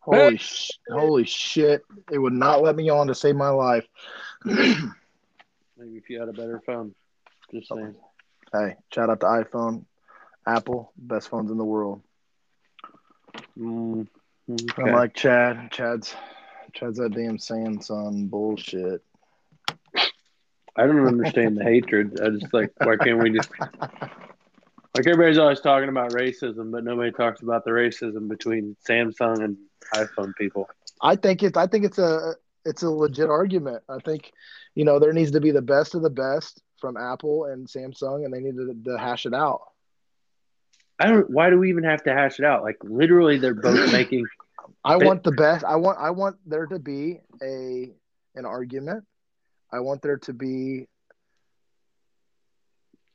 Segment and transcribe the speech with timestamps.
[0.00, 1.84] Holy sh- holy shit!
[2.10, 3.86] It would not let me on to save my life.
[4.44, 4.88] Maybe
[5.78, 6.94] if you had a better phone.
[7.52, 7.94] Just saying.
[8.52, 9.84] Hey, shout out to iPhone,
[10.46, 12.02] Apple, best phones in the world.
[13.58, 14.06] Mm,
[14.50, 14.82] okay.
[14.82, 16.14] Unlike Chad, Chad's
[16.72, 19.02] Chad's that damn Samsung bullshit.
[20.76, 22.20] I don't understand the hatred.
[22.20, 23.50] I just like, why can't we just
[24.98, 29.56] like everybody's always talking about racism, but nobody talks about the racism between Samsung and
[29.94, 30.68] iPhone people.
[31.00, 32.34] I think it's I think it's a
[32.64, 33.84] it's a legit argument.
[33.88, 34.32] I think
[34.74, 38.24] you know there needs to be the best of the best from Apple and Samsung,
[38.24, 39.60] and they need to, to hash it out.
[40.98, 41.30] I don't.
[41.30, 42.64] Why do we even have to hash it out?
[42.64, 44.26] Like literally, they're both making.
[44.84, 45.64] I want the best.
[45.64, 47.92] I want I want there to be a
[48.34, 49.04] an argument.
[49.72, 50.88] I want there to be.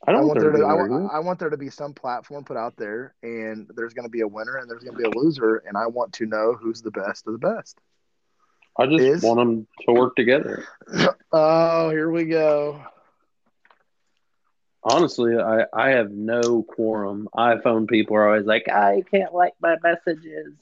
[0.06, 0.58] I I don't want want there to.
[0.60, 0.64] to.
[0.66, 4.06] I want, I want there to be some platform put out there, and there's going
[4.06, 6.26] to be a winner and there's going to be a loser, and I want to
[6.26, 7.78] know who's the best of the best.
[8.78, 10.66] I just is- want them to work together.
[11.36, 12.80] Oh, here we go.
[14.84, 17.30] Honestly, I, I have no quorum.
[17.36, 20.54] iPhone people are always like, I can't like my messages.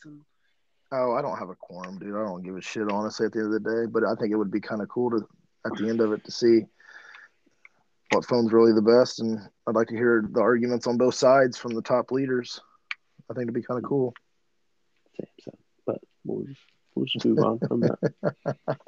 [0.92, 2.16] Oh, I don't have a quorum, dude.
[2.16, 3.86] I don't give a shit, honestly, at the end of the day.
[3.92, 5.28] But I think it would be kind of cool to,
[5.66, 6.62] at the end of it, to see
[8.12, 9.20] what phone's really the best.
[9.20, 12.60] And I'd like to hear the arguments on both sides from the top leaders.
[13.30, 14.14] I think it'd be kind of cool.
[15.20, 15.56] Samsung.
[15.86, 16.60] But we'll just,
[16.96, 18.14] we'll just move on from that.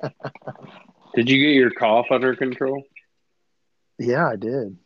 [1.16, 2.84] Did you get your cough under control?
[4.00, 4.78] Yeah, I did.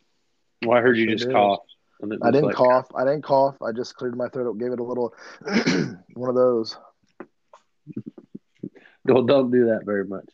[0.64, 1.32] Well, I heard you Sure just did.
[1.34, 1.60] cough.
[2.00, 2.86] And I didn't like- cough.
[2.94, 3.56] I didn't cough.
[3.62, 4.58] I just cleared my throat.
[4.58, 5.14] Gave it a little,
[6.14, 6.76] one of those.
[9.06, 10.28] Don't, don't do that very much.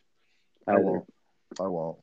[0.66, 0.82] I either.
[0.82, 1.04] won't.
[1.60, 1.98] I won't.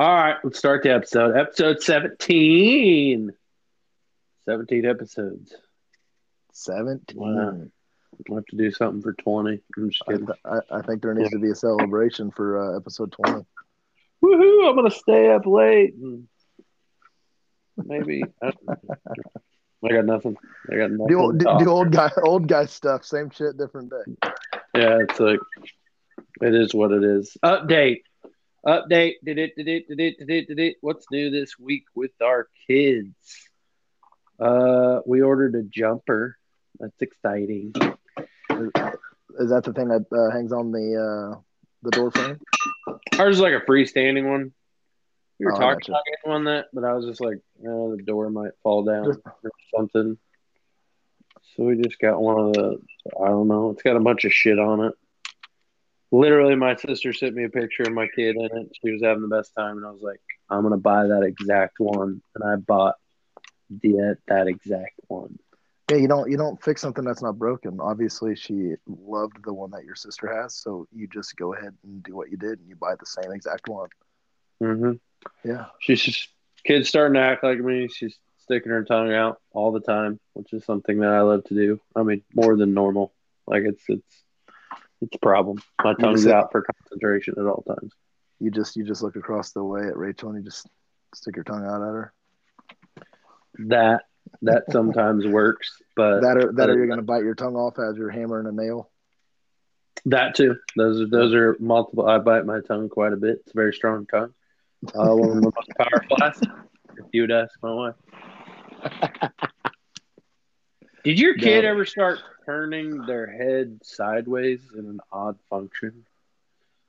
[0.00, 1.36] All right, let's start the episode.
[1.36, 3.32] Episode 17.
[4.46, 5.54] 17 episodes.
[6.54, 7.18] 17.
[7.18, 7.66] Wow.
[8.26, 9.60] We'll have to do something for 20.
[9.76, 10.26] I'm just I, kidding.
[10.26, 13.44] th- I, I think there needs to be a celebration for uh, episode 20.
[14.24, 14.70] Woohoo!
[14.70, 15.92] I'm going to stay up late.
[15.92, 16.28] And
[17.76, 18.22] maybe.
[18.42, 18.52] I,
[19.84, 20.34] I got nothing.
[20.72, 21.08] I got nothing.
[21.08, 23.04] Do old, do old guy old guy stuff.
[23.04, 24.30] Same shit, different day.
[24.74, 25.40] Yeah, it's like
[26.40, 27.36] it is what it is.
[27.44, 28.00] Update.
[28.66, 29.14] Update.
[29.24, 32.12] Did it did it did it did it did it what's new this week with
[32.22, 33.14] our kids?
[34.38, 36.36] Uh we ordered a jumper.
[36.78, 37.72] That's exciting.
[39.38, 41.40] Is that the thing that uh, hangs on the uh,
[41.82, 42.38] the door frame?
[43.18, 44.52] Ours is like a freestanding one.
[45.38, 48.02] We were Oh, talking about getting one that, but I was just like, oh, the
[48.02, 50.18] door might fall down or something.
[51.56, 52.78] So we just got one of the,
[53.22, 54.94] I don't know, it's got a bunch of shit on it.
[56.12, 58.68] Literally, my sister sent me a picture of my kid in it.
[58.82, 61.78] She was having the best time, and I was like, I'm gonna buy that exact
[61.78, 62.96] one, and I bought
[63.70, 65.38] the that exact one.
[65.90, 67.78] Yeah, you don't you don't fix something that's not broken.
[67.80, 72.02] Obviously, she loved the one that your sister has, so you just go ahead and
[72.02, 73.88] do what you did, and you buy the same exact one.
[74.60, 74.92] hmm
[75.44, 76.28] Yeah, She's just
[76.64, 77.88] kid's starting to act like me.
[77.88, 81.54] She's sticking her tongue out all the time, which is something that I love to
[81.54, 81.80] do.
[81.96, 83.12] I mean, more than normal.
[83.46, 84.24] Like it's it's
[85.00, 85.58] it's a problem.
[85.82, 87.92] My tongue's said- out for concentration at all times.
[88.38, 90.66] you just you just look across the way at Rachel and you just
[91.14, 92.12] stick your tongue out at her.
[93.66, 94.02] That
[94.42, 97.78] that sometimes works, but That are that other or you're gonna bite your tongue off
[97.78, 98.90] as you're hammering a nail.
[100.06, 100.56] that too.
[100.76, 102.06] Those are those are multiple.
[102.06, 103.38] I bite my tongue quite a bit.
[103.42, 104.32] It's a very strong tongue.
[104.94, 106.16] Uh, one of the most powerful.
[106.22, 106.40] ass-
[106.96, 107.94] If you would ask my wife.
[111.04, 111.70] Did your kid No.
[111.70, 116.04] ever start turning their head sideways in an odd function?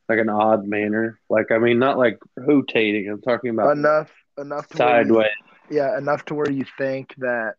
[0.10, 1.20] Like an odd manner?
[1.30, 3.10] Like, I mean, not like rotating.
[3.10, 5.28] I'm talking about enough enough to where you- sideways.
[5.70, 7.56] yeah, enough to where you think that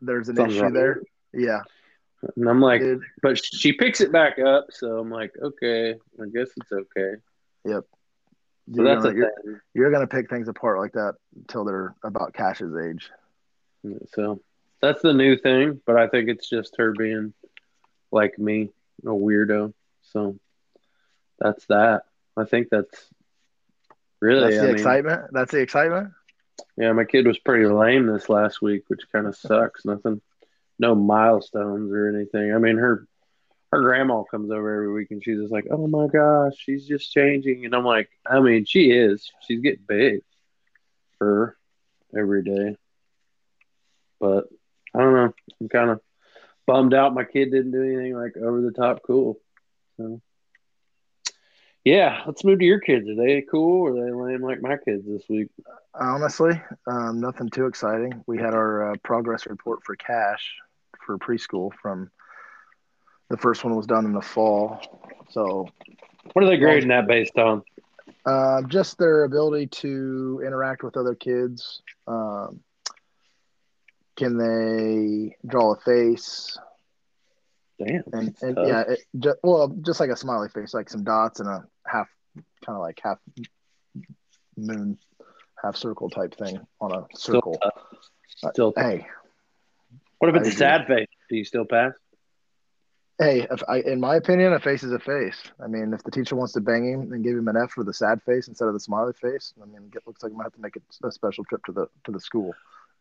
[0.00, 0.72] there's an Something's issue wrong.
[0.72, 1.02] there.
[1.34, 1.60] Yeah,
[2.36, 3.02] And I'm like, dude.
[3.22, 4.66] but she picks it back up.
[4.70, 7.14] So I'm like, okay, I guess it's okay.
[7.66, 7.84] So
[8.72, 12.74] You're that's gonna, you're, you're gonna pick things apart like that until they're about Cash's
[12.76, 13.10] age.
[14.14, 14.40] So
[14.80, 15.80] that's the new thing.
[15.86, 17.32] But I think it's just her being
[18.10, 18.70] like me,
[19.04, 19.72] a weirdo.
[20.02, 20.38] So
[21.38, 22.02] that's that.
[22.36, 23.08] I think that's
[24.20, 24.54] really.
[24.54, 25.22] That's I the mean, excitement.
[25.32, 26.12] That's the excitement.
[26.76, 29.84] Yeah, my kid was pretty lame this last week, which kind of sucks.
[29.84, 30.20] Nothing,
[30.78, 32.54] no milestones or anything.
[32.54, 33.06] I mean, her
[33.72, 37.12] her grandma comes over every week and she's just like, "Oh my gosh, she's just
[37.12, 39.30] changing," and I'm like, "I mean, she is.
[39.46, 40.22] She's getting big
[41.18, 41.56] for
[42.16, 42.76] every day."
[44.18, 44.48] But
[44.94, 45.34] I don't know.
[45.60, 46.00] I'm kind of
[46.66, 47.14] bummed out.
[47.14, 49.38] My kid didn't do anything like over the top cool.
[49.96, 50.20] So.
[51.84, 53.08] Yeah, let's move to your kids.
[53.08, 55.48] Are they cool or are they lame like my kids this week?
[55.94, 58.22] Honestly, um, nothing too exciting.
[58.26, 60.52] We had our uh, progress report for Cash
[61.06, 62.10] for preschool from
[63.30, 64.80] The first one was done in the fall.
[65.30, 65.68] So,
[66.32, 67.62] what are they grading that based on?
[68.26, 71.80] Uh, just their ability to interact with other kids.
[72.06, 72.60] Um,
[74.20, 76.58] can they draw a face?
[77.78, 78.02] Damn.
[78.12, 81.48] And, and yeah, it, just, well, just like a smiley face, like some dots and
[81.48, 83.18] a half, kind of like half
[84.58, 84.98] moon,
[85.62, 87.58] half circle type thing on a circle.
[88.28, 89.06] Still, still uh, hey.
[90.18, 91.08] What if it's a sad face?
[91.30, 91.94] Do you still pass?
[93.18, 95.40] Hey, if I, in my opinion, a face is a face.
[95.62, 97.84] I mean, if the teacher wants to bang him and give him an F for
[97.84, 100.44] the sad face instead of the smiley face, I mean, it looks like I might
[100.44, 102.52] have to make a, a special trip to the to the school.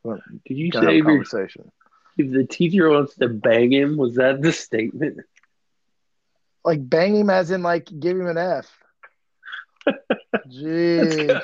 [0.03, 1.71] Did you say conversation?
[2.17, 5.19] If the teacher wants to bang him, was that the statement?
[6.65, 8.77] Like bang him, as in like give him an F.
[10.47, 11.41] Jeez.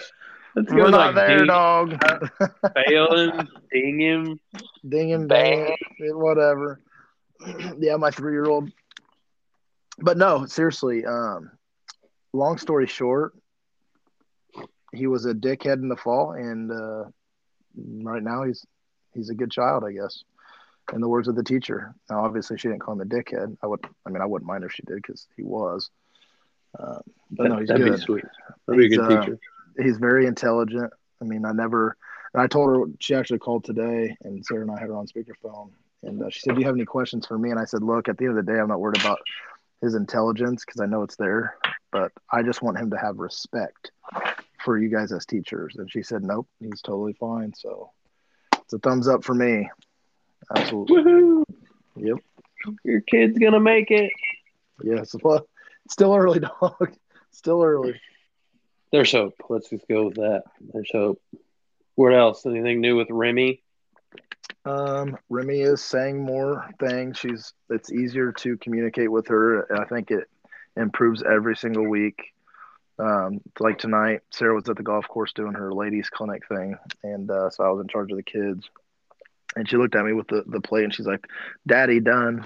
[0.55, 1.91] Let's go, We're not like there, ding, dog.
[1.91, 4.39] him, ding him,
[4.87, 6.79] ding him, bang, him, whatever.
[7.77, 8.71] yeah, my three-year-old.
[9.97, 11.05] But no, seriously.
[11.05, 11.51] Um,
[12.31, 13.33] long story short,
[14.93, 17.09] he was a dickhead in the fall, and uh,
[17.77, 18.65] right now he's
[19.13, 20.23] he's a good child, I guess.
[20.93, 21.95] In the words of the teacher.
[22.11, 23.57] Now, obviously, she didn't call him a dickhead.
[23.63, 25.89] I would, I mean, I wouldn't mind if she did because he was.
[26.77, 26.99] Uh,
[27.31, 27.95] but no, he's That'd good.
[27.95, 28.25] Be sweet.
[28.67, 29.39] That'd be a good uh, teacher.
[29.81, 30.93] He's very intelligent.
[31.21, 31.97] I mean, I never.
[32.33, 35.07] And I told her she actually called today, and Sarah and I had her on
[35.07, 35.71] speakerphone,
[36.03, 38.07] and uh, she said, "Do you have any questions for me?" And I said, "Look,
[38.07, 39.19] at the end of the day, I'm not worried about
[39.81, 41.55] his intelligence because I know it's there,
[41.91, 43.91] but I just want him to have respect
[44.65, 47.91] for you guys as teachers." And she said, "Nope, he's totally fine." So
[48.57, 49.69] it's a thumbs up for me.
[50.53, 50.97] Absolutely.
[50.97, 51.43] Woohoo!
[51.95, 52.17] Yep.
[52.83, 54.11] Your kid's gonna make it.
[54.83, 55.15] Yes.
[55.23, 55.47] Well,
[55.89, 56.93] still early, dog.
[57.31, 57.99] Still early.
[58.91, 59.35] There's hope.
[59.49, 60.43] Let's just go with that.
[60.73, 61.21] There's hope.
[61.95, 62.45] What else?
[62.45, 63.61] Anything new with Remy?
[64.65, 67.17] Um, Remy is saying more things.
[67.17, 69.71] She's it's easier to communicate with her.
[69.79, 70.27] I think it
[70.75, 72.33] improves every single week.
[72.97, 77.29] Um, like tonight, Sarah was at the golf course doing her ladies clinic thing, and
[77.29, 78.69] uh, so I was in charge of the kids.
[79.57, 81.25] And she looked at me with the the plate, and she's like,
[81.67, 82.45] "Daddy, done.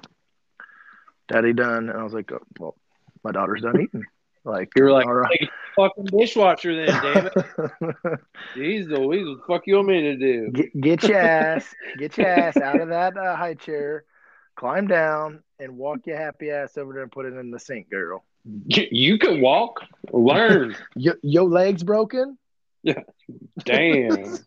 [1.28, 2.76] Daddy, done." And I was like, oh, "Well,
[3.24, 4.06] my daughter's done eating."
[4.46, 5.50] Like you were like, right.
[5.76, 7.34] fucking dishwasher then, damn it.
[8.56, 10.52] Jeez Louise, what the fuck you want me to do?
[10.52, 14.06] Get, get your ass, get your ass out of that uh, high chair,
[14.56, 17.90] climb down, and walk your happy ass over there and put it in the sink,
[17.90, 18.24] girl.
[18.66, 19.82] You can walk.
[20.12, 20.76] Learn.
[20.96, 22.38] your, your legs broken?
[22.84, 23.04] Yeah.
[23.64, 24.38] Damn.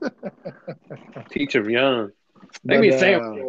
[1.30, 2.10] Teach them young.
[2.64, 3.46] Maybe but, Sam.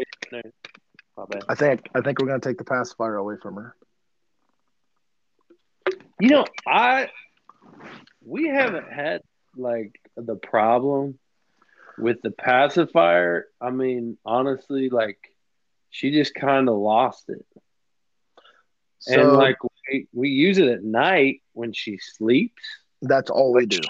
[1.17, 3.75] Uh, I think I think we're gonna take the pacifier away from her.
[6.19, 7.09] You know, I
[8.25, 9.21] we haven't had
[9.55, 11.19] like the problem
[11.97, 13.45] with the pacifier.
[13.61, 15.19] I mean, honestly, like
[15.91, 17.45] she just kind of lost it.
[18.99, 19.57] So, and like
[19.91, 22.61] we, we use it at night when she sleeps.
[23.01, 23.81] That's all we do.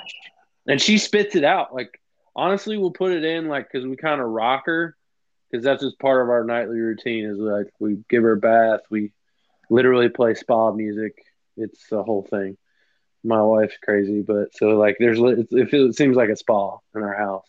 [0.67, 1.73] And she spits it out.
[1.73, 1.99] Like
[2.35, 4.95] honestly, we'll put it in like because we kind of rock her
[5.49, 7.25] because that's just part of our nightly routine.
[7.25, 9.11] Is like we give her a bath, we
[9.69, 11.13] literally play spa music,
[11.57, 12.57] it's the whole thing.
[13.23, 17.03] My wife's crazy, but so like there's it, feels, it seems like a spa in
[17.03, 17.47] our house.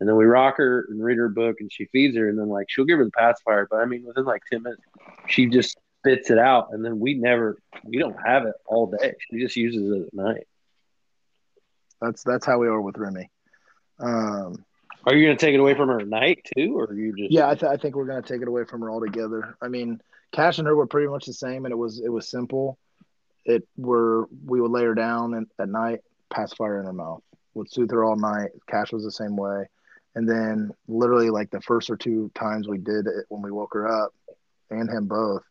[0.00, 2.48] And then we rock her and read her book, and she feeds her, and then
[2.48, 3.68] like she'll give her the pacifier.
[3.70, 4.82] But I mean, within like ten minutes,
[5.28, 9.14] she just spits it out, and then we never, we don't have it all day.
[9.30, 10.46] She just uses it at night.
[12.00, 13.30] That's that's how we are with Remy.
[14.00, 14.64] Um,
[15.06, 17.30] are you going to take it away from her at night too, or you just?
[17.30, 19.56] Yeah, I, th- I think we're going to take it away from her altogether.
[19.62, 20.00] I mean,
[20.32, 22.78] Cash and her were pretty much the same, and it was it was simple
[23.44, 27.22] it were we would lay her down and, at night, pacifier in her mouth,
[27.54, 28.50] would soothe her all night.
[28.68, 29.68] Cash was the same way.
[30.14, 33.72] And then literally like the first or two times we did it when we woke
[33.74, 34.14] her up
[34.70, 35.42] and him both,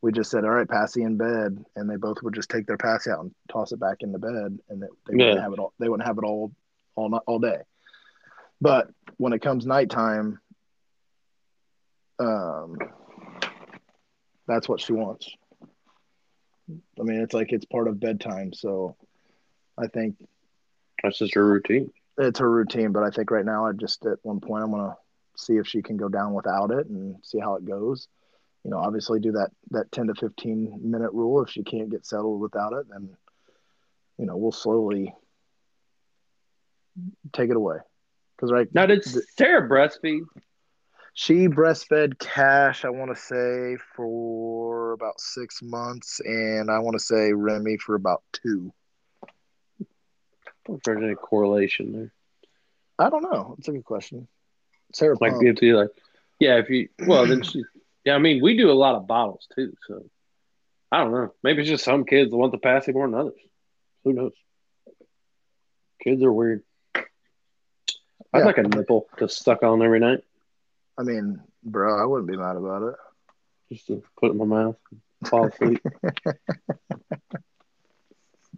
[0.00, 1.64] we just said, all right, Passy in bed.
[1.76, 4.18] And they both would just take their Passy out and toss it back in the
[4.18, 4.58] bed.
[4.68, 5.26] And they, they yeah.
[5.26, 6.52] wouldn't have it all, they wouldn't have it all,
[6.94, 7.58] all, all day.
[8.60, 10.40] But when it comes nighttime,
[12.18, 12.76] um,
[14.46, 15.30] that's what she wants.
[16.98, 18.52] I mean, it's like it's part of bedtime.
[18.52, 18.96] So
[19.78, 20.16] I think
[21.02, 21.90] that's just her routine.
[22.18, 24.96] It's her routine, but I think right now, I just at one point, I'm gonna
[25.36, 28.08] see if she can go down without it and see how it goes.
[28.64, 31.42] You know, obviously do that that 10 to 15 minute rule.
[31.42, 33.16] If she can't get settled without it, then
[34.18, 35.14] you know we'll slowly
[37.32, 37.78] take it away.
[38.36, 39.04] Because right now, did
[39.36, 40.22] Sarah breastfeed?
[41.14, 47.04] She breastfed Cash, I want to say, for about six months, and I want to
[47.04, 48.72] say Remy for about two.
[50.68, 52.12] If there's any correlation there,
[52.98, 53.56] I don't know.
[53.58, 54.28] It's a good question.
[54.94, 55.88] Sarah might be like,
[56.38, 57.64] yeah, if you well, then she,
[58.08, 58.14] yeah.
[58.14, 60.04] I mean, we do a lot of bottles too, so
[60.90, 61.32] I don't know.
[61.42, 63.38] Maybe it's just some kids want the passing more than others.
[64.04, 64.32] Who knows?
[66.02, 66.62] Kids are weird.
[66.94, 68.44] I'd Yeah.
[68.44, 70.24] like a nipple to suck on every night,
[70.98, 72.94] I mean, bro, I wouldn't be mad about it.
[73.70, 75.82] just to put it in my mouth, and fall asleep.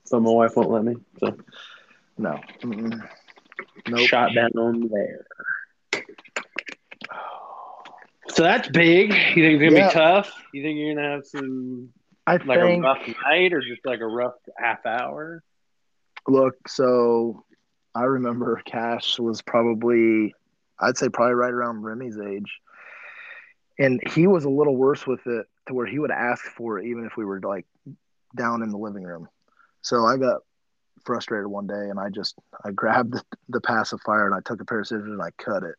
[0.04, 0.96] so my wife won't let me.
[1.18, 1.36] So
[2.18, 2.38] No.
[2.62, 3.08] Mm-mm.
[3.88, 4.08] Nope.
[4.08, 5.26] shot down on there.
[8.30, 9.12] So that's big.
[9.12, 9.88] You think it's gonna Yeah.
[9.88, 10.32] be tough?
[10.52, 11.92] You think you're gonna have some
[12.26, 12.84] I like think.
[12.84, 15.42] a rough night or just like a rough half hour?
[16.28, 17.44] Look, so
[17.94, 20.34] I remember Cash was probably,
[20.78, 22.60] I'd say probably right around Remy's age,
[23.78, 26.86] and he was a little worse with it to where he would ask for it
[26.86, 27.66] even if we were like
[28.36, 29.28] down in the living room.
[29.82, 30.42] So I got
[31.04, 32.34] frustrated one day and I just
[32.64, 35.62] I grabbed the, the pacifier and I took a pair of scissors and I cut
[35.62, 35.74] it.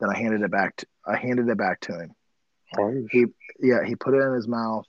[0.00, 0.76] Then I handed it back.
[0.76, 3.06] To, I handed it back to him.
[3.10, 3.26] He
[3.60, 4.86] yeah he put it in his mouth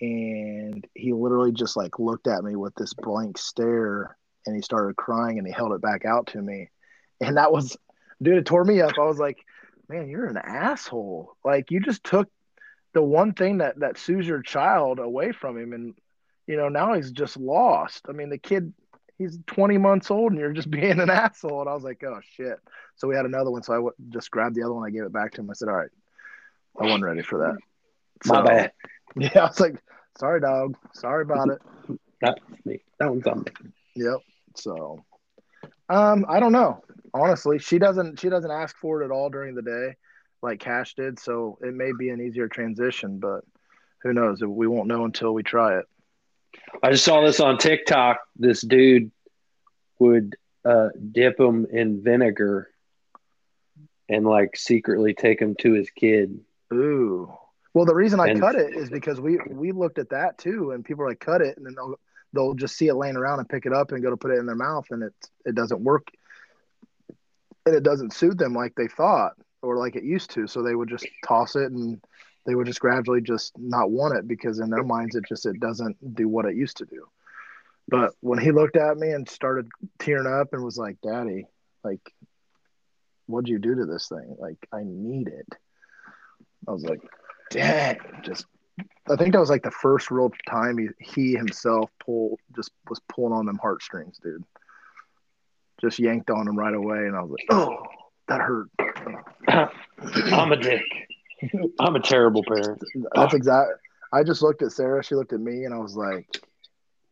[0.00, 4.96] and he literally just like looked at me with this blank stare and he started
[4.96, 6.68] crying and he held it back out to me
[7.20, 7.76] and that was
[8.22, 9.38] dude it tore me up i was like
[9.88, 12.28] man you're an asshole like you just took
[12.94, 15.94] the one thing that that soothes your child away from him and
[16.46, 18.72] you know now he's just lost i mean the kid
[19.20, 22.18] he's 20 months old and you're just being an asshole and i was like oh
[22.36, 22.58] shit
[22.96, 25.04] so we had another one so i w- just grabbed the other one i gave
[25.04, 25.90] it back to him i said all right
[26.80, 27.56] i wasn't ready for that
[28.28, 28.72] My So- bad.
[29.16, 29.76] yeah, I was like,
[30.18, 30.76] sorry, dog.
[30.94, 31.58] Sorry about it.
[32.20, 32.80] That's me.
[33.00, 33.52] That one's on me.
[33.96, 34.18] Yep.
[34.56, 35.04] So,
[35.88, 36.82] um, I don't know.
[37.12, 38.20] Honestly, she doesn't.
[38.20, 39.96] She doesn't ask for it at all during the day,
[40.42, 41.18] like Cash did.
[41.18, 43.40] So it may be an easier transition, but
[44.02, 44.42] who knows?
[44.44, 45.86] We won't know until we try it.
[46.82, 48.18] I just saw this on TikTok.
[48.36, 49.10] This dude
[49.98, 52.70] would uh, dip them in vinegar
[54.08, 56.40] and like secretly take them to his kid.
[56.72, 57.32] Ooh.
[57.74, 60.72] Well, the reason I And- cut it is because we we looked at that too,
[60.72, 61.94] and people are like, cut it, and then they'll
[62.32, 64.38] they'll just see it laying around and pick it up and go to put it
[64.38, 65.14] in their mouth, and it
[65.44, 66.08] it doesn't work,
[67.66, 70.46] and it doesn't suit them like they thought or like it used to.
[70.46, 72.00] So they would just toss it, and
[72.46, 75.60] they would just gradually just not want it because in their minds it just it
[75.60, 77.06] doesn't do what it used to do.
[77.88, 79.68] But when he looked at me and started
[79.98, 81.46] tearing up and was like, "Daddy,
[81.82, 82.00] like,
[83.26, 84.36] what'd you do to this thing?
[84.38, 85.46] Like, I need it."
[86.68, 87.00] I was like,
[87.50, 88.46] dang, just
[89.10, 93.00] I think that was like the first real time he, he himself pulled just was
[93.08, 94.44] pulling on them heartstrings, dude.
[95.80, 97.82] Just yanked on them right away, and I was like, oh,
[98.28, 98.68] that hurt.
[100.32, 100.82] I'm a dick.
[101.80, 102.82] I'm a terrible parent.
[103.14, 103.70] That's exact.
[104.12, 105.02] I just looked at Sarah.
[105.04, 106.26] She looked at me, and I was like,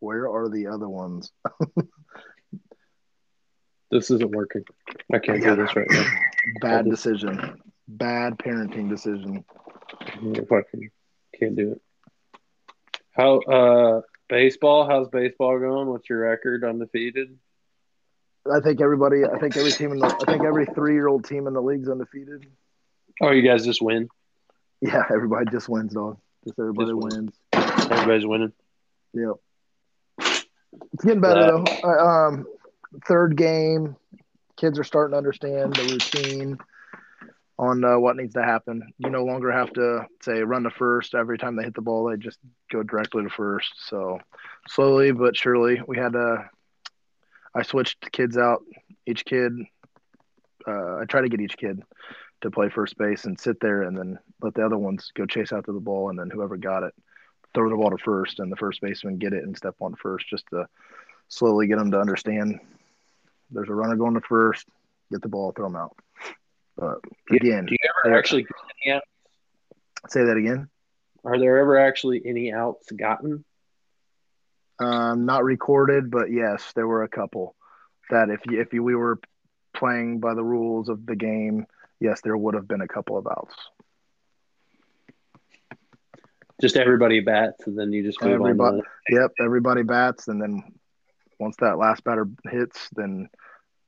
[0.00, 1.32] where are the other ones?
[3.90, 4.64] This isn't working.
[5.12, 6.04] I can't do this right now.
[6.60, 7.60] Bad I decision.
[7.86, 9.44] Bad parenting decision.
[10.00, 10.90] I fucking
[11.38, 11.82] can't do it.
[13.12, 14.86] How uh baseball?
[14.88, 15.88] How's baseball going?
[15.88, 16.64] What's your record?
[16.64, 17.38] Undefeated?
[18.50, 19.24] I think everybody.
[19.24, 20.06] I think every team in the.
[20.06, 22.46] I think every three-year-old team in the league's undefeated.
[23.22, 24.08] Oh, you guys just win.
[24.80, 26.18] Yeah, everybody just wins, dog.
[26.44, 27.14] Just everybody Just win.
[27.14, 27.40] wins.
[27.90, 28.52] Everybody's winning.
[29.14, 29.34] Yep.
[30.92, 31.64] It's getting better though.
[31.82, 32.46] Uh, um,
[33.06, 33.96] third game,
[34.56, 36.58] kids are starting to understand the routine
[37.58, 38.82] on uh, what needs to happen.
[38.98, 42.08] You no longer have to say run to first every time they hit the ball.
[42.08, 42.38] They just
[42.70, 43.72] go directly to first.
[43.88, 44.20] So
[44.68, 46.48] slowly but surely, we had to.
[47.54, 48.62] I switched kids out.
[49.06, 49.52] Each kid,
[50.66, 51.82] uh, I try to get each kid
[52.42, 55.52] to play first base and sit there, and then let the other ones go chase
[55.52, 56.94] after the ball, and then whoever got it
[57.54, 60.28] throw the ball to first and the first baseman get it and step on first
[60.28, 60.66] just to
[61.28, 62.60] slowly get them to understand
[63.50, 64.66] there's a runner going to first,
[65.10, 65.96] get the ball, throw them out.
[66.76, 66.98] But
[67.30, 68.52] again, Do you ever actually get
[68.86, 69.02] any out?
[70.08, 70.68] say that again.
[71.24, 73.44] Are there ever actually any outs gotten?
[74.78, 77.56] Um, not recorded, but yes, there were a couple
[78.10, 79.18] that if you, if you, we were
[79.74, 81.66] playing by the rules of the game,
[82.00, 83.54] yes, there would have been a couple of outs.
[86.60, 88.82] Just everybody bats, and then you just move Everybody- on.
[89.08, 90.62] Yep, everybody bats, and then
[91.38, 93.28] once that last batter hits, then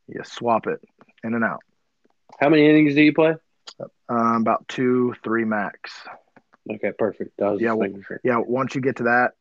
[0.06, 0.80] you swap it
[1.24, 1.60] in and out.
[2.38, 3.34] How many innings do you play?
[4.08, 5.92] Um, about two, three max.
[6.70, 7.32] Okay, perfect.
[7.38, 8.20] Yeah, well- sure.
[8.22, 9.32] yeah, once you get to that,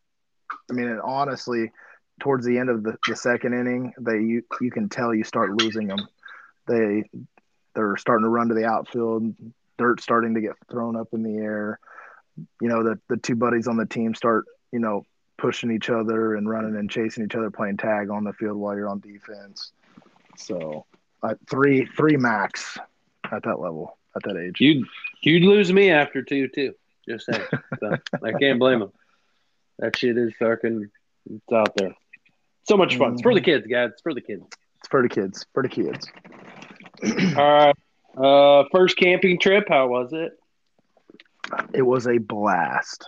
[0.69, 1.71] I mean, honestly,
[2.19, 5.51] towards the end of the, the second inning, they you you can tell you start
[5.61, 5.99] losing them.
[6.67, 7.03] They
[7.75, 9.35] they're starting to run to the outfield.
[9.77, 11.79] Dirt starting to get thrown up in the air.
[12.61, 15.05] You know, the the two buddies on the team start you know
[15.37, 18.75] pushing each other and running and chasing each other, playing tag on the field while
[18.75, 19.71] you're on defense.
[20.37, 20.85] So,
[21.23, 22.77] uh, three three max
[23.31, 24.59] at that level at that age.
[24.59, 24.87] You'd
[25.21, 26.73] you'd lose me after two too.
[27.07, 27.47] Just saying.
[27.79, 28.91] So, I can't blame him.
[29.79, 30.89] That shit is fucking.
[31.29, 31.95] It's out there.
[32.63, 33.13] So much fun.
[33.13, 33.91] It's for the kids, guys.
[33.93, 34.45] It's for the kids.
[34.77, 35.45] It's for the kids.
[35.53, 36.07] For the kids.
[37.35, 37.75] All right.
[38.17, 39.65] Uh, first camping trip.
[39.69, 40.38] How was it?
[41.73, 43.05] It was a blast.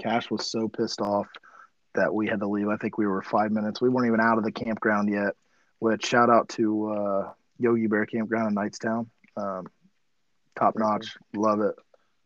[0.00, 1.26] Cash was so pissed off
[1.94, 2.68] that we had to leave.
[2.68, 3.80] I think we were five minutes.
[3.80, 5.34] We weren't even out of the campground yet.
[5.78, 9.06] Which shout out to uh, Yogi Bear Campground in Knightstown.
[9.36, 9.66] Um,
[10.58, 11.16] top notch.
[11.34, 11.74] Love it.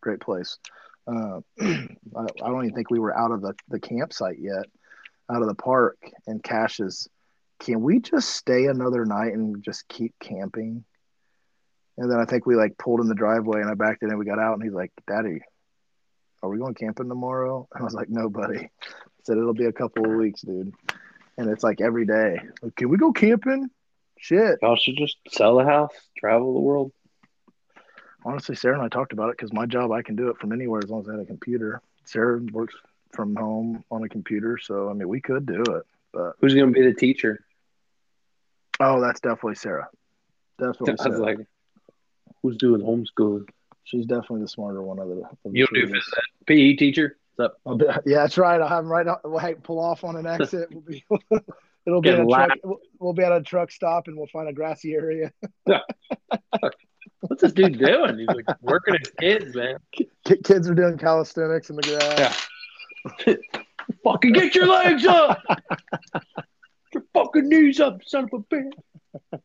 [0.01, 0.59] Great place.
[1.07, 1.85] Uh, I,
[2.17, 4.65] I don't even think we were out of the, the campsite yet,
[5.31, 5.99] out of the park.
[6.27, 7.09] And Cash is,
[7.61, 10.85] can we just stay another night and just keep camping?
[11.97, 14.11] And then I think we like pulled in the driveway and I backed it in
[14.11, 15.41] and we got out and he's like, Daddy,
[16.43, 17.69] are we going camping tomorrow?
[17.73, 18.59] And I was like, no, buddy.
[18.59, 18.69] I
[19.23, 20.75] said, it'll be a couple of weeks, dude.
[21.39, 22.41] And it's like every day.
[22.63, 23.71] Like, can we go camping?
[24.19, 24.59] Shit.
[24.63, 26.93] Y'all should just sell the house, travel the world.
[28.25, 30.53] Honestly, Sarah and I talked about it because my job, I can do it from
[30.53, 31.81] anywhere as long as I have a computer.
[32.05, 32.75] Sarah works
[33.13, 34.59] from home on a computer.
[34.59, 35.83] So, I mean, we could do it.
[36.13, 37.45] But Who's going to be the teacher?
[38.81, 39.89] oh, that's definitely Sarah.
[40.59, 41.39] Definitely I was like,
[42.45, 43.49] who's doing homeschooling?
[43.85, 45.15] She's definitely the smarter one of the.
[45.15, 46.03] Of the You'll do of phys
[46.47, 47.17] PE teacher?
[47.35, 47.79] What's up?
[47.79, 48.61] Be- yeah, that's right.
[48.61, 49.07] I'll have him right.
[49.25, 50.69] We'll hey, pull off on an exit.
[50.71, 51.05] We'll be.
[51.87, 52.51] It'll be at a truck.
[52.63, 55.33] We'll, we'll be at a truck stop and we'll find a grassy area.
[57.21, 58.19] What's this dude doing?
[58.19, 59.77] He's like working his kids, man.
[59.93, 60.09] Ki-
[60.45, 62.47] Kids are doing calisthenics in the grass.
[63.27, 63.35] Yeah.
[64.03, 65.43] Fucking get your legs up.
[65.47, 69.41] Get your fucking knees up, son of a bitch.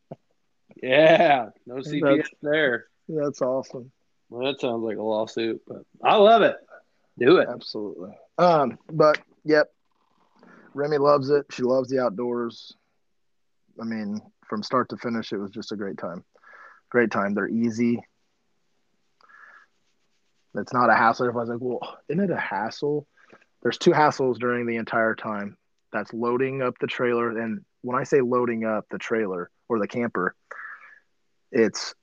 [0.82, 2.86] Yeah, no CPS That's- there.
[3.08, 3.90] That's awesome.
[4.28, 6.56] Well, that sounds like a lawsuit, but I love it.
[7.18, 7.48] Do it.
[7.52, 8.16] Absolutely.
[8.38, 9.68] Um, but yep,
[10.72, 11.46] Remy loves it.
[11.50, 12.76] She loves the outdoors.
[13.80, 16.24] I mean, from start to finish, it was just a great time.
[16.90, 17.34] Great time.
[17.34, 18.00] They're easy.
[20.54, 21.28] It's not a hassle.
[21.28, 23.06] If I was like, well, isn't it a hassle?
[23.62, 25.56] There's two hassles during the entire time.
[25.92, 27.36] That's loading up the trailer.
[27.38, 30.34] And when I say loading up the trailer or the camper,
[31.52, 31.94] it's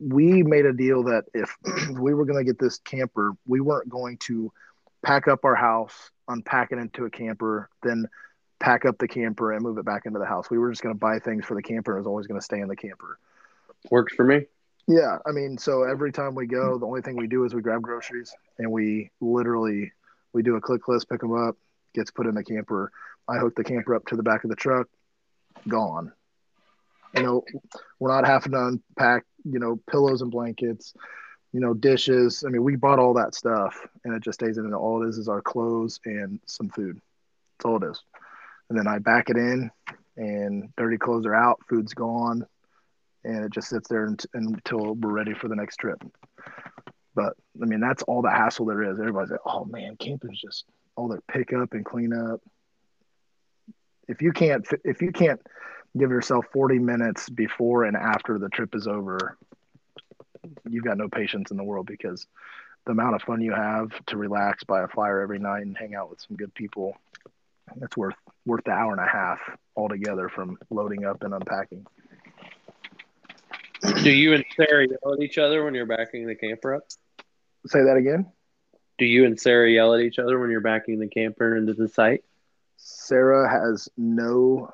[0.00, 1.56] we made a deal that if
[1.98, 4.52] we were going to get this camper, we weren't going to
[5.04, 8.06] pack up our house, unpack it into a camper, then
[8.60, 10.50] pack up the camper and move it back into the house.
[10.50, 12.40] We were just going to buy things for the camper and it was always going
[12.40, 13.18] to stay in the camper.
[13.90, 14.46] Works for me.
[14.86, 17.60] Yeah, I mean, so every time we go, the only thing we do is we
[17.60, 19.92] grab groceries and we literally
[20.32, 21.56] we do a click list, pick them up,
[21.94, 22.90] gets put in the camper.
[23.28, 24.88] I hook the camper up to the back of the truck,
[25.68, 26.12] gone.
[27.16, 27.44] You know,
[27.98, 30.94] we're not having to unpack, you know, pillows and blankets,
[31.52, 32.44] you know, dishes.
[32.46, 34.64] I mean, we bought all that stuff and it just stays in.
[34.64, 37.00] And all it is is our clothes and some food.
[37.58, 38.02] That's all it is.
[38.68, 39.70] And then I back it in
[40.16, 42.46] and dirty clothes are out, food's gone,
[43.24, 46.02] and it just sits there until we're ready for the next trip.
[47.14, 48.98] But I mean, that's all the hassle there is.
[48.98, 50.66] Everybody's like, "Oh man, camping's just
[50.96, 52.40] all the pick up and clean up."
[54.06, 55.40] If you can't, if you can't
[55.98, 59.36] give yourself 40 minutes before and after the trip is over,
[60.68, 62.26] you've got no patience in the world because
[62.86, 65.94] the amount of fun you have to relax by a fire every night and hang
[65.94, 66.96] out with some good people,
[67.76, 68.14] that's worth
[68.46, 69.38] worth the hour and a half
[69.76, 71.86] altogether from loading up and unpacking.
[74.02, 76.84] Do you and Sarah yell at each other when you're backing the camper up?
[77.66, 78.32] Say that again.
[78.96, 81.88] Do you and Sarah yell at each other when you're backing the camper into the
[81.88, 82.24] site?
[82.76, 84.72] Sarah has no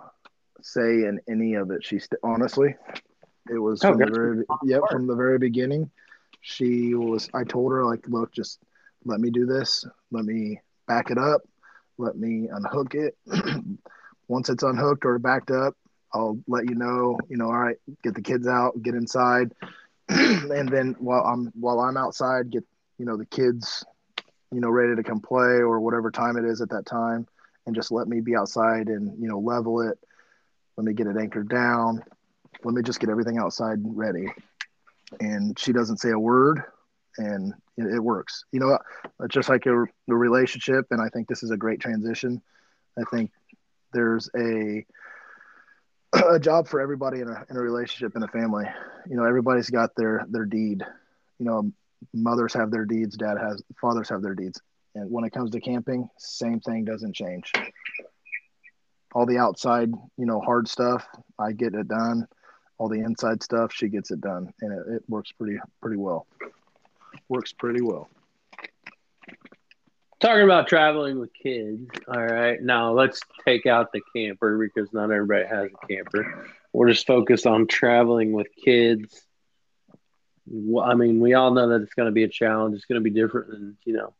[0.64, 1.84] say in any of it.
[1.84, 2.74] She st- honestly,
[3.50, 5.90] it was Oh, from the very yep from the very beginning.
[6.40, 7.28] She was.
[7.34, 8.60] I told her like, look, just
[9.04, 9.84] let me do this.
[10.10, 11.42] Let me back it up.
[11.98, 13.16] Let me unhook it.
[14.28, 15.76] Once it's unhooked or backed up,
[16.12, 17.18] I'll let you know.
[17.28, 19.52] You know, all right, get the kids out, get inside,
[20.08, 22.64] and then while I'm while I'm outside, get
[22.98, 23.84] you know the kids,
[24.52, 27.26] you know, ready to come play or whatever time it is at that time
[27.66, 29.98] and just let me be outside and you know level it
[30.76, 32.02] let me get it anchored down.
[32.62, 34.26] Let me just get everything outside ready.
[35.20, 36.62] And she doesn't say a word
[37.18, 38.44] and it, it works.
[38.52, 42.42] You know uh, just like a relationship and i think this is a great transition.
[42.98, 43.30] I think
[43.92, 44.84] there's a
[46.28, 48.66] a job for everybody in a, in a relationship in a family.
[49.08, 50.84] You know everybody's got their their deed.
[51.38, 51.72] You know
[52.12, 54.60] mothers have their deeds dad has fathers have their deeds.
[54.94, 57.52] And when it comes to camping, same thing doesn't change.
[59.14, 61.06] All the outside, you know, hard stuff,
[61.38, 62.26] I get it done.
[62.78, 66.26] All the inside stuff, she gets it done, and it, it works pretty pretty well.
[67.28, 68.08] Works pretty well.
[70.20, 71.86] Talking about traveling with kids.
[72.08, 72.60] All right.
[72.60, 76.46] Now let's take out the camper because not everybody has a camper.
[76.72, 79.22] We're just focused on traveling with kids.
[80.48, 82.74] I mean, we all know that it's going to be a challenge.
[82.74, 84.14] It's going to be different than, you know,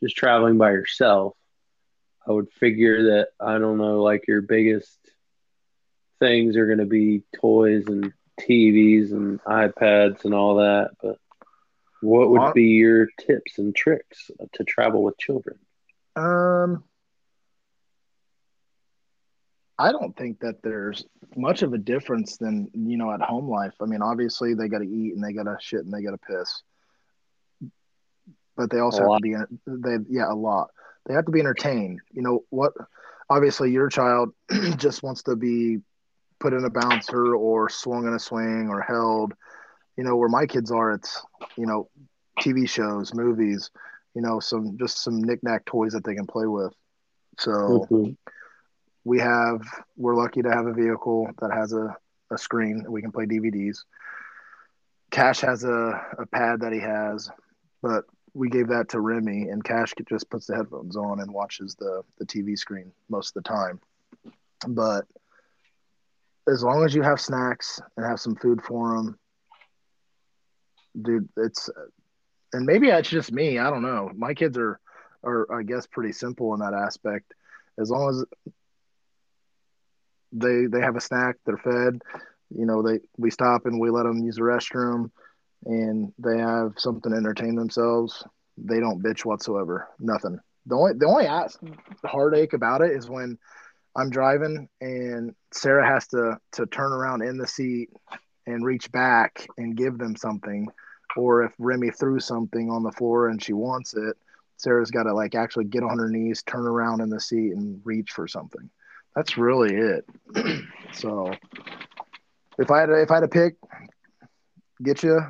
[0.00, 1.36] just traveling by yourself,
[2.30, 4.96] I would figure that I don't know, like your biggest
[6.20, 10.90] things are going to be toys and TVs and iPads and all that.
[11.02, 11.16] But
[12.00, 15.58] what would be your tips and tricks to travel with children?
[16.14, 16.84] Um,
[19.76, 23.74] I don't think that there's much of a difference than you know at home life.
[23.82, 26.12] I mean, obviously they got to eat and they got to shit and they got
[26.12, 26.62] to piss,
[28.56, 29.22] but they also a have lot.
[29.22, 29.34] to be
[29.66, 30.70] they yeah a lot.
[31.10, 31.98] They have to be entertained.
[32.12, 32.72] You know what?
[33.28, 34.30] Obviously, your child
[34.76, 35.78] just wants to be
[36.38, 39.34] put in a bouncer or swung in a swing or held.
[39.96, 41.20] You know where my kids are, it's
[41.56, 41.90] you know
[42.38, 43.72] TV shows, movies.
[44.14, 46.72] You know some just some knickknack toys that they can play with.
[47.38, 47.50] So.
[47.90, 48.12] Mm-hmm
[49.04, 49.62] we have
[49.96, 51.96] we're lucky to have a vehicle that has a,
[52.30, 53.78] a screen that we can play DVDs.
[55.10, 57.30] Cash has a, a pad that he has,
[57.82, 61.74] but we gave that to Remy, and Cash just puts the headphones on and watches
[61.74, 63.80] the the TV screen most of the time.
[64.66, 65.06] But
[66.48, 69.18] as long as you have snacks and have some food for them,
[71.00, 71.70] dude, it's
[72.52, 73.58] and maybe it's just me.
[73.58, 74.10] I don't know.
[74.14, 74.80] My kids are
[75.24, 77.34] are I guess pretty simple in that aspect.
[77.78, 78.24] As long as
[80.32, 82.02] they they have a snack, they're fed.
[82.50, 85.10] You know, they we stop and we let them use the restroom,
[85.64, 88.24] and they have something to entertain themselves.
[88.56, 89.88] They don't bitch whatsoever.
[89.98, 90.38] Nothing.
[90.66, 91.26] The only the only
[92.04, 93.38] heartache about it is when
[93.96, 97.90] I'm driving and Sarah has to to turn around in the seat
[98.46, 100.68] and reach back and give them something,
[101.16, 104.16] or if Remy threw something on the floor and she wants it,
[104.56, 107.80] Sarah's got to like actually get on her knees, turn around in the seat, and
[107.84, 108.70] reach for something
[109.14, 110.04] that's really it.
[110.92, 111.32] so
[112.58, 113.56] if I had to, if I had to pick,
[114.82, 115.20] get you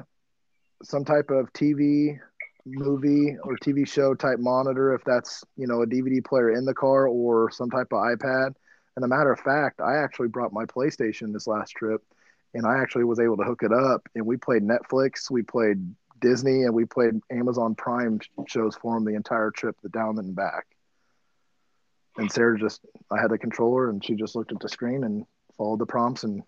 [0.83, 2.19] some type of TV
[2.67, 6.75] movie or TV show type monitor if that's you know a DVD player in the
[6.75, 8.55] car or some type of iPad.
[8.97, 12.03] And a matter of fact, I actually brought my PlayStation this last trip,
[12.55, 15.95] and I actually was able to hook it up, and we played Netflix, we played
[16.21, 20.35] Disney, and we played Amazon Prime shows for them the entire trip, the down and
[20.35, 20.67] back
[22.21, 25.25] and Sarah just I had the controller and she just looked at the screen and
[25.57, 26.43] followed the prompts and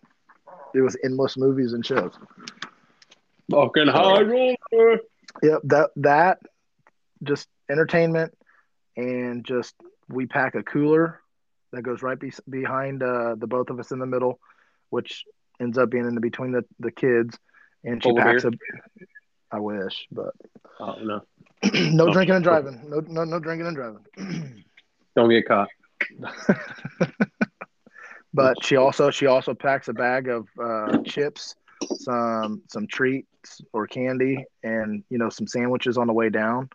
[0.74, 2.12] it was endless movies and shows.
[3.52, 4.98] Fucking high roller.
[5.42, 6.38] Yep, that that
[7.22, 8.36] just entertainment
[8.96, 9.74] and just
[10.08, 11.20] we pack a cooler
[11.72, 14.38] that goes right be- behind uh, the both of us in the middle,
[14.90, 15.24] which
[15.60, 17.38] ends up being in the between the, the kids,
[17.84, 18.52] and she Full packs a.
[19.50, 20.34] I wish, but
[20.80, 21.22] oh no,
[21.74, 22.12] no oh.
[22.12, 22.80] drinking and driving.
[22.88, 24.04] No, no, no drinking and driving.
[25.16, 25.68] Don't get caught.
[28.34, 31.54] but she also she also packs a bag of uh, chips,
[31.98, 36.68] some some treats or candy, and you know some sandwiches on the way down.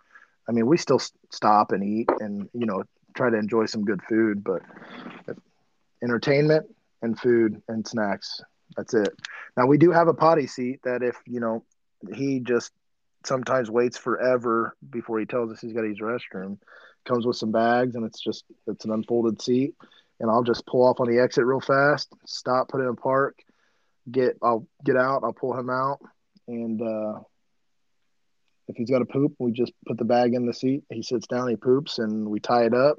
[0.50, 2.84] I mean, we still stop and eat, and you know
[3.16, 4.62] try to enjoy some good food, but
[6.04, 6.68] entertainment
[7.02, 8.42] and food and snacks.
[8.76, 9.10] That's it.
[9.56, 11.64] Now we do have a potty seat that if you know
[12.14, 12.72] he just
[13.26, 16.58] sometimes waits forever before he tells us he's got his restroom
[17.06, 19.74] comes with some bags and it's just it's an unfolded seat
[20.20, 23.40] and I'll just pull off on the exit real fast, stop, put it in park,
[24.12, 26.00] get I'll get out, I'll pull him out
[26.48, 27.20] and uh
[28.70, 30.84] if he's got to poop, we just put the bag in the seat.
[30.92, 32.98] He sits down, he poops, and we tie it up,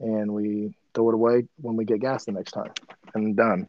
[0.00, 2.72] and we throw it away when we get gas the next time,
[3.12, 3.68] and done.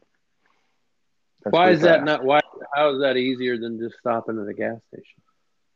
[1.44, 1.84] That's why is fast.
[1.84, 2.24] that not?
[2.24, 2.40] Why?
[2.74, 5.22] How is that easier than just stopping at a gas station?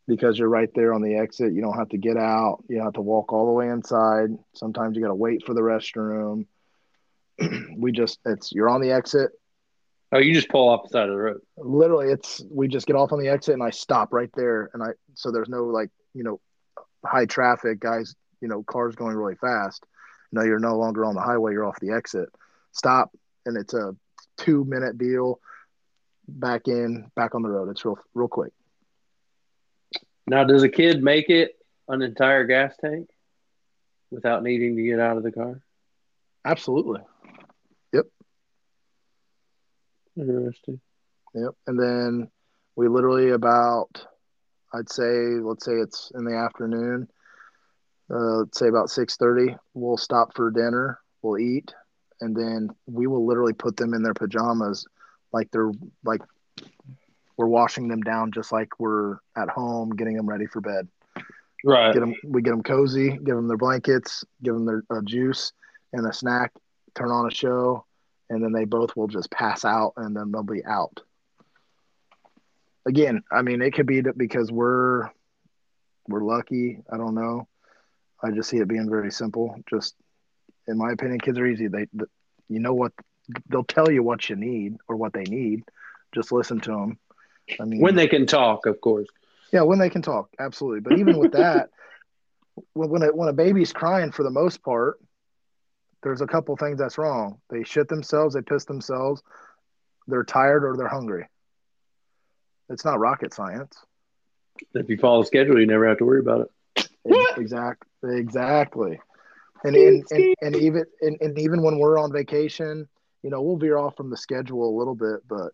[0.07, 1.53] because you're right there on the exit.
[1.53, 2.63] You don't have to get out.
[2.69, 4.29] You don't have to walk all the way inside.
[4.53, 6.45] Sometimes you got to wait for the restroom.
[7.77, 9.31] we just it's you're on the exit.
[10.11, 11.41] Oh, you just pull off the side of the road.
[11.57, 14.81] Literally, it's we just get off on the exit and I stop right there, and
[14.81, 16.39] I so there's no like you know
[17.05, 19.85] high traffic guys, you know cars going really fast.
[20.31, 21.53] No, you're no longer on the highway.
[21.53, 22.29] You're off the exit.
[22.71, 23.11] Stop,
[23.45, 23.95] and it's a
[24.37, 25.39] two minute deal.
[26.29, 27.69] Back in, back on the road.
[27.69, 28.51] It's real real quick.
[30.27, 31.53] Now, does a kid make it
[31.87, 33.09] an entire gas tank
[34.11, 35.61] without needing to get out of the car?
[36.43, 37.01] Absolutely.
[37.93, 38.05] Yep.
[40.17, 40.79] Interesting.
[41.33, 41.51] Yep.
[41.67, 42.29] And then
[42.75, 44.05] we literally about,
[44.73, 45.03] I'd say,
[45.41, 47.07] let's say it's in the afternoon.
[48.09, 49.55] Uh, let's say about six thirty.
[49.73, 50.99] We'll stop for dinner.
[51.21, 51.73] We'll eat,
[52.21, 54.85] and then we will literally put them in their pajamas,
[55.33, 55.71] like they're
[56.05, 56.21] like
[57.35, 60.87] we're washing them down just like we're at home, getting them ready for bed.
[61.65, 61.93] Right.
[61.93, 62.15] Get them.
[62.23, 63.11] We get them cozy.
[63.11, 64.23] Give them their blankets.
[64.41, 65.51] Give them their uh, juice
[65.91, 66.53] and a snack.
[66.95, 67.85] Turn on a show,
[68.29, 71.01] and then they both will just pass out, and then they'll be out.
[72.85, 75.09] Again, I mean, it could be because we're
[76.07, 76.79] we're lucky.
[76.91, 77.47] I don't know.
[78.23, 79.55] I just see it being very simple.
[79.69, 79.95] Just
[80.67, 81.67] in my opinion, kids are easy.
[81.67, 81.87] They,
[82.49, 82.93] you know what
[83.49, 85.63] they'll tell you what you need or what they need.
[86.13, 86.97] Just listen to them.
[87.59, 89.07] I mean, when they can talk, of course.
[89.51, 90.81] Yeah, when they can talk, absolutely.
[90.81, 91.69] But even with that,
[92.73, 94.99] when when a, when a baby's crying, for the most part,
[96.07, 97.37] there's a couple things that's wrong.
[97.49, 99.21] They shit themselves, they piss themselves,
[100.07, 101.27] they're tired, or they're hungry.
[102.69, 103.77] It's not rocket science.
[104.73, 106.87] If you follow the schedule, you never have to worry about it.
[107.37, 107.87] Exactly.
[108.03, 108.99] Exactly.
[109.63, 112.87] And and, and, and even and, and even when we're on vacation,
[113.21, 115.51] you know, we'll veer off from the schedule a little bit, but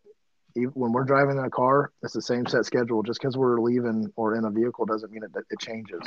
[0.55, 3.01] even when we're driving in a car, it's the same set schedule.
[3.01, 6.01] Just because we're leaving or in a vehicle doesn't mean it, it changes.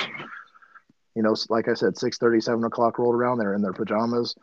[1.17, 3.39] You know, like I said, 6 7 o'clock rolled around.
[3.39, 4.35] They're in their pajamas,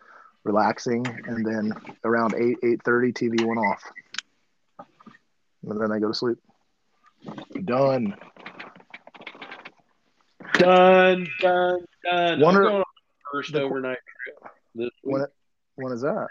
[0.43, 1.07] relaxing.
[1.07, 3.81] And then around 8, 8.30, TV went off.
[5.63, 6.37] And then I go to sleep.
[7.65, 8.17] Done.
[10.55, 12.41] Done, done, done.
[12.41, 12.85] One I'm or- going on
[13.33, 15.15] first the- overnight trip this week.
[15.15, 15.27] When,
[15.77, 16.27] when is that?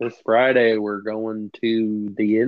[0.00, 2.40] This Friday, we're going to the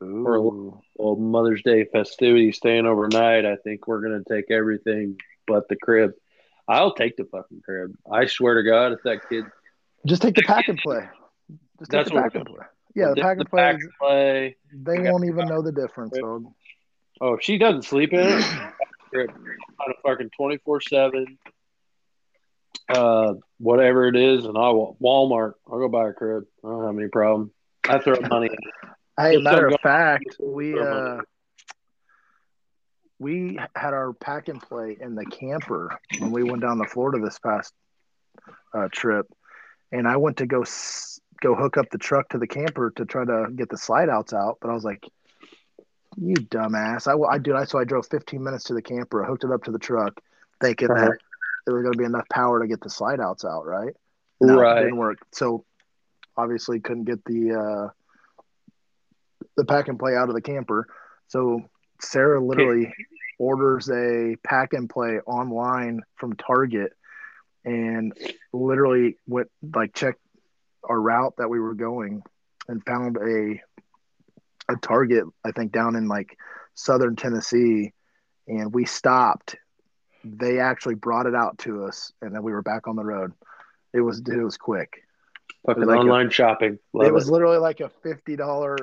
[0.00, 3.44] in-laws for a little Mother's Day festivity, staying overnight.
[3.46, 6.12] I think we're gonna take everything but the crib.
[6.68, 7.94] I'll take the fucking crib.
[8.10, 9.44] I swear to God, if that kid,
[10.06, 11.08] Just take the pack and play.
[11.78, 12.66] Just take That's the what pack and play.
[12.94, 13.60] Yeah, the the, pack and play.
[13.62, 14.56] pack play.
[14.72, 16.16] They won't even know the difference.
[17.20, 18.44] Oh, if she doesn't sleep in it,
[19.14, 21.38] on a fucking twenty four seven.
[22.88, 25.54] Uh, whatever it is, and I will Walmart.
[25.70, 26.44] I'll go buy a crib.
[26.64, 27.50] I don't have any problem.
[27.86, 28.50] I throw money.
[29.18, 29.22] It.
[29.22, 31.20] Hey, Just matter of fact, we uh
[33.18, 37.18] we had our pack and play in the camper when we went down to Florida
[37.24, 37.72] this past
[38.72, 39.26] uh, trip,
[39.90, 43.04] and I went to go s- go hook up the truck to the camper to
[43.04, 45.04] try to get the slide outs out, but I was like,
[46.16, 47.54] "You dumbass!" I, I did.
[47.54, 50.20] I so I drove 15 minutes to the camper, hooked it up to the truck,
[50.60, 51.06] thinking Uh-huh.
[51.06, 51.18] that
[51.66, 53.66] there was going to be enough power to get the slide outs out.
[53.66, 53.94] Right?
[54.40, 54.80] No, it right.
[54.80, 55.18] didn't work.
[55.32, 55.64] So
[56.36, 57.90] obviously couldn't get the uh,
[59.58, 60.86] the pack and play out of the camper.
[61.26, 61.60] So
[62.00, 62.94] Sarah literally
[63.38, 66.92] orders a pack and play online from Target
[67.64, 68.16] and
[68.52, 70.20] literally went like checked
[70.88, 72.22] our route that we were going
[72.68, 73.60] and found a
[74.72, 76.38] a Target I think down in like
[76.74, 77.92] southern Tennessee.
[78.46, 79.56] And we stopped.
[80.24, 83.32] They actually brought it out to us and then we were back on the road.
[83.92, 85.02] It was it was quick.
[85.66, 86.78] Fucking like a- online shopping.
[86.92, 88.76] Love it was literally like a fifty dollar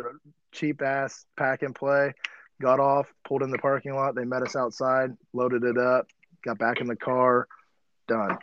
[0.56, 2.14] cheap ass pack and play.
[2.62, 4.16] Got off, pulled in the parking lot.
[4.16, 6.08] They met us outside, loaded it up,
[6.44, 7.48] got back in the car,
[8.08, 8.38] done.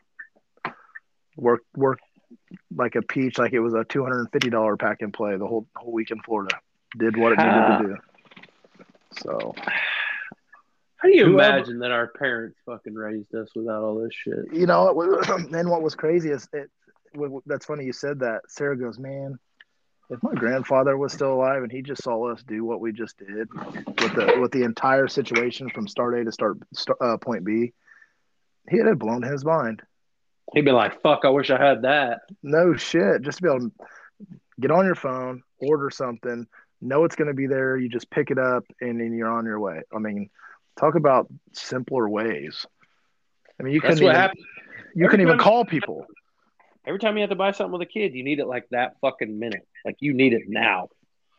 [1.36, 2.02] Worked worked
[2.76, 5.36] like a peach, like it was a two hundred and fifty dollar pack and play
[5.38, 6.54] the whole whole week in Florida.
[6.98, 8.84] Did what it needed to do.
[9.22, 9.54] So
[10.96, 14.52] How do you Whoever- imagine that our parents fucking raised us without all this shit?
[14.52, 14.90] you know,
[15.54, 16.70] and what was crazy is it.
[17.46, 18.42] That's funny you said that.
[18.48, 19.38] Sarah goes, man.
[20.10, 23.16] If my grandfather was still alive and he just saw us do what we just
[23.16, 27.44] did with the with the entire situation from start A to start, start uh, point
[27.44, 27.72] B,
[28.68, 29.82] he'd have blown his mind.
[30.52, 33.22] He'd be like, "Fuck, I wish I had that." No shit.
[33.22, 33.72] Just to be able to
[34.60, 36.46] get on your phone, order something,
[36.82, 37.76] know it's going to be there.
[37.78, 39.80] You just pick it up and then you're on your way.
[39.94, 40.28] I mean,
[40.78, 42.66] talk about simpler ways.
[43.58, 44.44] I mean, you That's couldn't what even, happened.
[44.94, 46.06] you couldn't even call people.
[46.86, 48.96] Every time you have to buy something with a kid, you need it like that
[49.00, 49.66] fucking minute.
[49.84, 50.88] Like you need it now.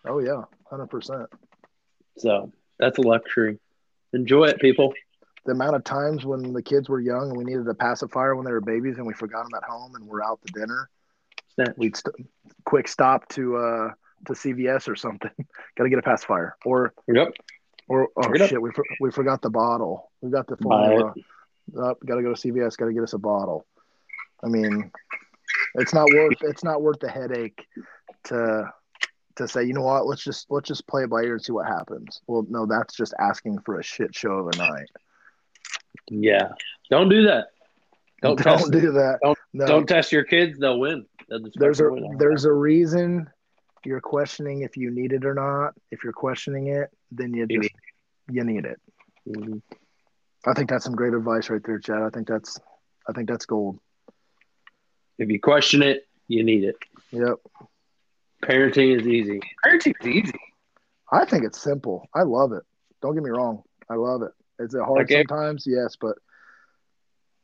[0.06, 1.28] Oh yeah, hundred percent.
[2.18, 3.60] So that's a luxury.
[4.14, 4.94] Enjoy it, people.
[5.46, 8.46] The amount of times when the kids were young and we needed a pacifier when
[8.46, 10.90] they were babies and we forgot them at home and we're out to dinner,
[11.78, 12.16] we'd st-
[12.66, 13.90] quick stop to uh
[14.28, 15.32] to CVS or something.
[15.78, 16.56] Got to get a pacifier.
[16.64, 17.34] Or Yep.
[17.90, 18.50] or oh Pick it up.
[18.50, 20.12] shit, we for- we forgot the bottle.
[20.22, 21.14] We got the formula.
[21.82, 22.78] Up, got to go to CVS.
[22.78, 23.66] Got to get us a bottle.
[24.44, 24.92] I mean,
[25.76, 27.66] it's not worth it's not worth the headache
[28.26, 28.70] to
[29.36, 31.52] to say you know what let's just let's just play it by ear and see
[31.52, 32.22] what happens.
[32.28, 34.90] Well, no, that's just asking for a shit show of a night.
[36.10, 36.52] Yeah.
[36.90, 37.48] Don't do that.
[38.22, 38.72] Don't, Don't, test.
[38.72, 39.20] do that.
[39.22, 39.66] Don't- no.
[39.66, 40.58] Don't test your kids.
[40.60, 41.06] They'll win.
[41.30, 42.16] They'll there's a win.
[42.18, 43.30] there's a reason
[43.86, 45.74] you're questioning if you need it or not.
[45.92, 47.76] If you're questioning it, then you You just
[48.32, 48.80] you need it.
[49.28, 49.62] Mhm.
[50.46, 52.02] I think that's some great advice right there, Chad.
[52.02, 52.60] I think that's
[53.08, 53.80] I think that's gold.
[55.18, 56.76] If you question it, you need it.
[57.12, 57.36] Yep.
[58.44, 59.40] Parenting is easy.
[59.66, 60.40] Parenting is easy.
[61.12, 62.08] I think it's simple.
[62.14, 62.64] I love it.
[63.02, 63.64] Don't get me wrong.
[63.90, 64.32] I love it.
[64.60, 65.66] Is it hard Like it- sometimes?
[65.68, 66.18] Yes, but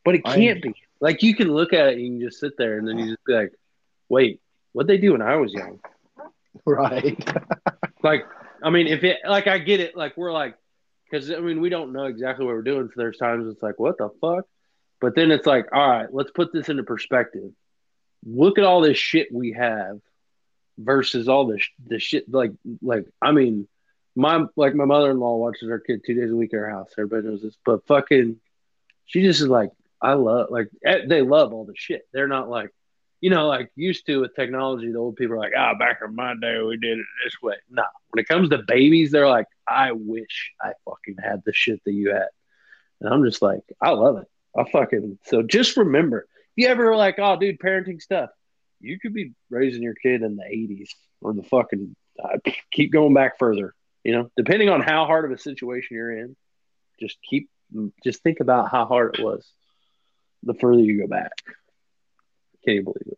[0.04, 0.74] But it can't be.
[1.02, 3.06] Like you can look at it and you can just sit there and then you
[3.08, 3.54] just be like,
[4.10, 4.42] wait,
[4.74, 5.80] what they do when I was young?
[6.66, 7.18] right.
[8.02, 8.26] Like,
[8.64, 10.56] I mean, if it like I get it, like we're like
[11.12, 12.88] because I mean we don't know exactly what we're doing.
[12.88, 14.46] So there's times it's like, what the fuck?
[15.02, 17.52] But then it's like, all right, let's put this into perspective.
[18.26, 20.00] Look at all this shit we have
[20.80, 23.68] versus all this the shit like like I mean,
[24.16, 26.70] my like my mother in law watches her kid two days a week at her
[26.70, 26.92] house.
[26.98, 28.38] Everybody knows this, but fucking,
[29.06, 32.08] she just is like, I love like eh, they love all the shit.
[32.14, 32.72] They're not like,
[33.22, 34.92] you know, like used to with technology.
[34.92, 37.36] The old people are like, ah, oh, back in my day we did it this
[37.42, 37.56] way.
[37.70, 41.82] No, when it comes to babies, they're like, I wish I fucking had the shit
[41.86, 42.30] that you had,
[43.02, 44.29] and I'm just like, I love it.
[44.58, 48.30] I fucking so just remember, if you ever like, oh, dude, parenting stuff,
[48.80, 50.90] you could be raising your kid in the 80s
[51.22, 52.38] or the fucking uh,
[52.72, 53.74] keep going back further.
[54.04, 56.36] You know, depending on how hard of a situation you're in,
[57.00, 57.50] just keep
[58.04, 59.48] just think about how hard it was.
[60.44, 61.32] The further you go back,
[62.64, 63.18] can you believe it?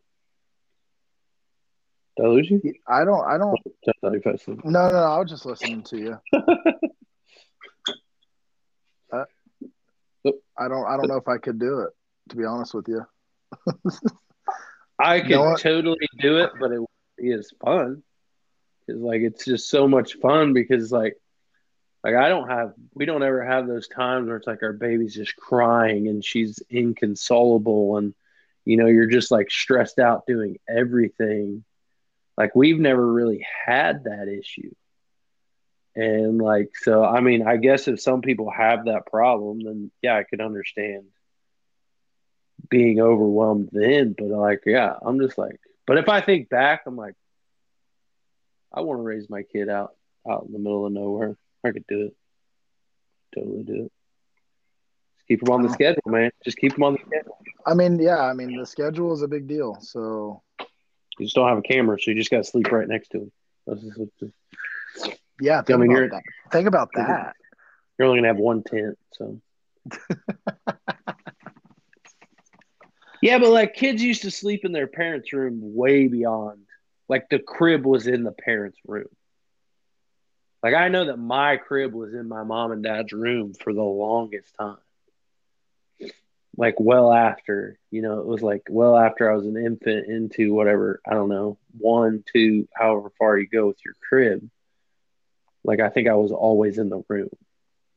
[2.17, 2.73] Did I lose you?
[2.87, 3.23] I don't.
[3.23, 3.57] I don't.
[4.65, 4.97] No, no, no.
[4.97, 6.17] I was just listening to you.
[10.25, 10.85] I don't.
[10.85, 11.89] I don't know if I could do it.
[12.29, 13.05] To be honest with you.
[14.99, 16.81] I could you know totally do it, but it
[17.17, 18.03] is fun.
[18.87, 21.17] It's like it's just so much fun because like
[22.03, 25.15] like I don't have we don't ever have those times where it's like our baby's
[25.15, 28.13] just crying and she's inconsolable and
[28.65, 31.63] you know you're just like stressed out doing everything.
[32.37, 34.71] Like we've never really had that issue.
[35.95, 40.17] And like so I mean I guess if some people have that problem then yeah
[40.17, 41.03] I could understand
[42.69, 46.95] being overwhelmed then, but like, yeah, I'm just like, but if I think back, I'm
[46.95, 47.15] like,
[48.73, 49.91] I want to raise my kid out
[50.29, 51.35] out in the middle of nowhere.
[51.63, 52.15] I could do it.
[53.35, 53.91] Totally do it.
[55.17, 55.75] Just keep them on the uh-huh.
[55.75, 56.31] schedule, man.
[56.43, 57.37] Just keep them on the schedule.
[57.65, 59.77] I mean, yeah, I mean the schedule is a big deal.
[59.81, 60.41] So
[61.19, 63.29] you just don't have a camera, so you just got to sleep right next to
[63.67, 64.33] him.
[65.41, 66.51] Yeah, think I mean, about that.
[66.51, 67.33] Think about that.
[67.97, 69.39] You're only gonna have one tent, so.
[73.21, 76.63] Yeah, but like kids used to sleep in their parents' room way beyond.
[77.07, 79.09] Like the crib was in the parents' room.
[80.63, 83.83] Like I know that my crib was in my mom and dad's room for the
[83.83, 84.77] longest time.
[86.57, 90.53] Like well after, you know, it was like well after I was an infant into
[90.53, 94.49] whatever, I don't know, one, two, however far you go with your crib.
[95.63, 97.29] Like I think I was always in the room.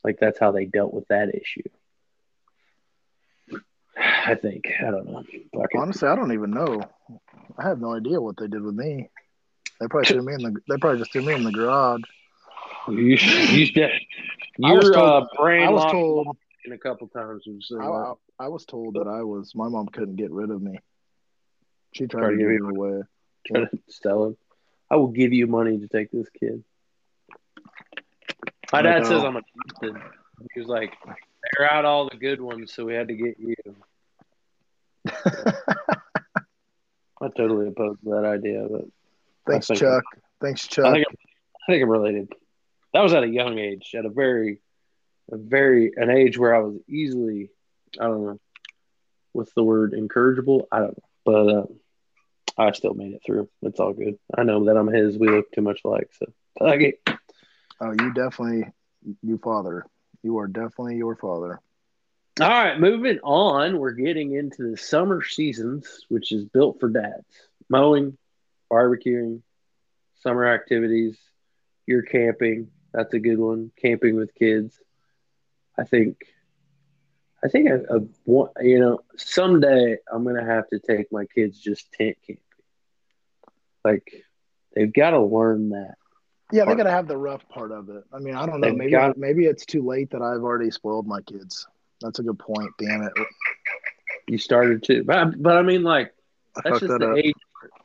[0.03, 1.62] Like that's how they dealt with that issue.
[3.96, 4.66] I think.
[4.81, 5.24] I don't know.
[5.77, 6.83] Honestly, I don't even know.
[7.59, 9.09] I have no idea what they did with me.
[9.81, 10.61] They probably threw me in the.
[10.68, 12.03] They probably just threw me in the garage.
[12.88, 13.16] You, you,
[13.64, 13.90] you
[14.59, 17.46] your told, uh, brain I was told in a couple times.
[17.81, 19.53] I, I, I, was told that I was.
[19.55, 20.79] My mom couldn't get rid of me.
[21.92, 23.03] She tried, tried to give me away.
[23.46, 24.37] Try to sell him,
[24.90, 26.62] I will give you money to take this kid.
[28.75, 29.43] My dad says I'm a.
[30.53, 33.55] He was like, they're out all the good ones, so we had to get you.
[37.23, 38.87] I totally oppose that idea, but
[39.47, 40.03] thanks, Chuck.
[40.41, 40.87] Thanks, Chuck.
[40.87, 41.15] I think, I'm,
[41.69, 42.33] think I'm related.
[42.93, 44.59] That was at a young age, at a very,
[45.31, 47.51] a very an age where I was easily,
[48.01, 48.41] I don't know,
[49.31, 50.67] what's the word, incorrigible?
[50.73, 51.67] I don't know, but uh,
[52.59, 53.49] I still made it through.
[53.63, 54.19] It's all good.
[54.37, 55.17] I know that I'm his.
[55.17, 56.27] We look too much alike, so
[56.61, 57.01] I like it.
[57.81, 58.71] Oh, you definitely,
[59.23, 59.87] you father.
[60.23, 61.61] You are definitely your father.
[62.41, 63.79] All right, moving on.
[63.79, 67.25] We're getting into the summer seasons, which is built for dads.
[67.69, 68.17] Mowing,
[68.73, 69.43] barbecuing,
[70.21, 71.17] summer activities.
[71.87, 72.71] You're camping.
[72.93, 73.71] That's a good one.
[73.81, 74.79] Camping with kids.
[75.79, 76.17] I think.
[77.45, 77.69] I think
[78.25, 78.53] want.
[78.63, 82.43] you know someday I'm gonna have to take my kids just tent camping.
[83.85, 84.25] Like
[84.75, 85.97] they've got to learn that.
[86.55, 88.05] Yeah, they got to have the rough part of it.
[88.12, 88.69] I mean, I don't know.
[88.69, 91.67] They've maybe got, maybe it's too late that I've already spoiled my kids.
[92.01, 92.71] That's a good point.
[92.79, 93.12] Damn it.
[94.29, 96.14] You started to, but but I mean, like
[96.62, 97.19] that's just that the up.
[97.19, 97.35] age.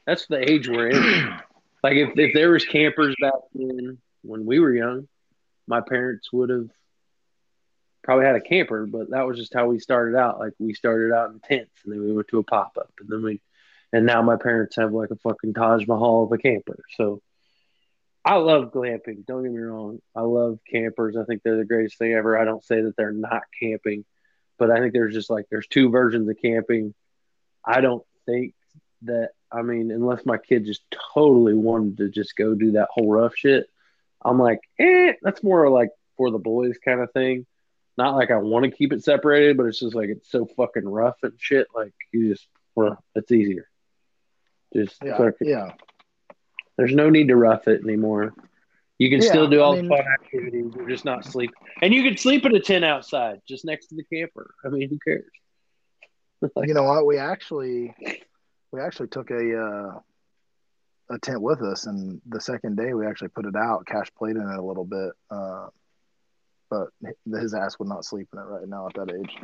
[0.05, 1.29] That's the age we're in.
[1.83, 5.07] like if if there was campers back then when we were young,
[5.65, 6.69] my parents would have
[8.03, 10.37] probably had a camper, but that was just how we started out.
[10.37, 13.09] Like we started out in tents, and then we went to a pop up, and
[13.09, 13.41] then we,
[13.91, 16.77] and now my parents have like a fucking Taj Mahal of a camper.
[16.97, 17.23] So
[18.25, 19.25] I love glamping.
[19.25, 20.01] Don't get me wrong.
[20.15, 21.15] I love campers.
[21.15, 22.37] I think they're the greatest thing ever.
[22.37, 24.05] I don't say that they're not camping,
[24.57, 26.93] but I think there's just like there's two versions of camping.
[27.63, 28.53] I don't think
[29.03, 33.09] that I mean, unless my kid just totally wanted to just go do that whole
[33.09, 33.67] rough shit,
[34.23, 37.45] I'm like, eh, that's more like for the boys kind of thing.
[37.97, 40.87] Not like I want to keep it separated, but it's just like it's so fucking
[40.87, 41.67] rough and shit.
[41.73, 43.67] Like you just, well, it's easier.
[44.73, 45.71] Just yeah, yeah.
[46.79, 48.33] There's no need to rough it anymore.
[48.99, 50.73] You can Yeah, still do I all mean- the fun activities.
[50.75, 51.51] You're just not sleep,
[51.81, 54.53] and you can sleep in a tent outside, just next to the camper.
[54.65, 55.25] I mean, who cares?
[56.67, 57.05] you know what?
[57.05, 57.93] We actually
[58.71, 59.99] we actually took a uh,
[61.09, 63.85] a tent with us, and the second day we actually put it out.
[63.85, 65.67] Cash played in it a little bit, uh,
[66.69, 66.87] but
[67.39, 69.35] his ass would not sleep in it right now at that age.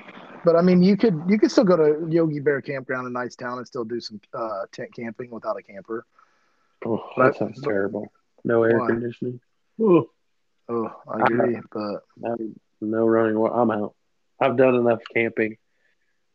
[0.46, 3.58] But I mean, you could you could still go to Yogi Bear Campground in Knightstown
[3.58, 6.06] and still do some uh, tent camping without a camper.
[6.86, 8.12] Oh, But- that sounds terrible.
[8.44, 8.88] No air Why?
[8.88, 9.40] conditioning.
[9.82, 10.10] Oh,
[10.68, 13.38] Oh, I agree, but I'm- no running.
[13.38, 13.94] wa- I'm out.
[14.40, 15.58] I've done enough camping.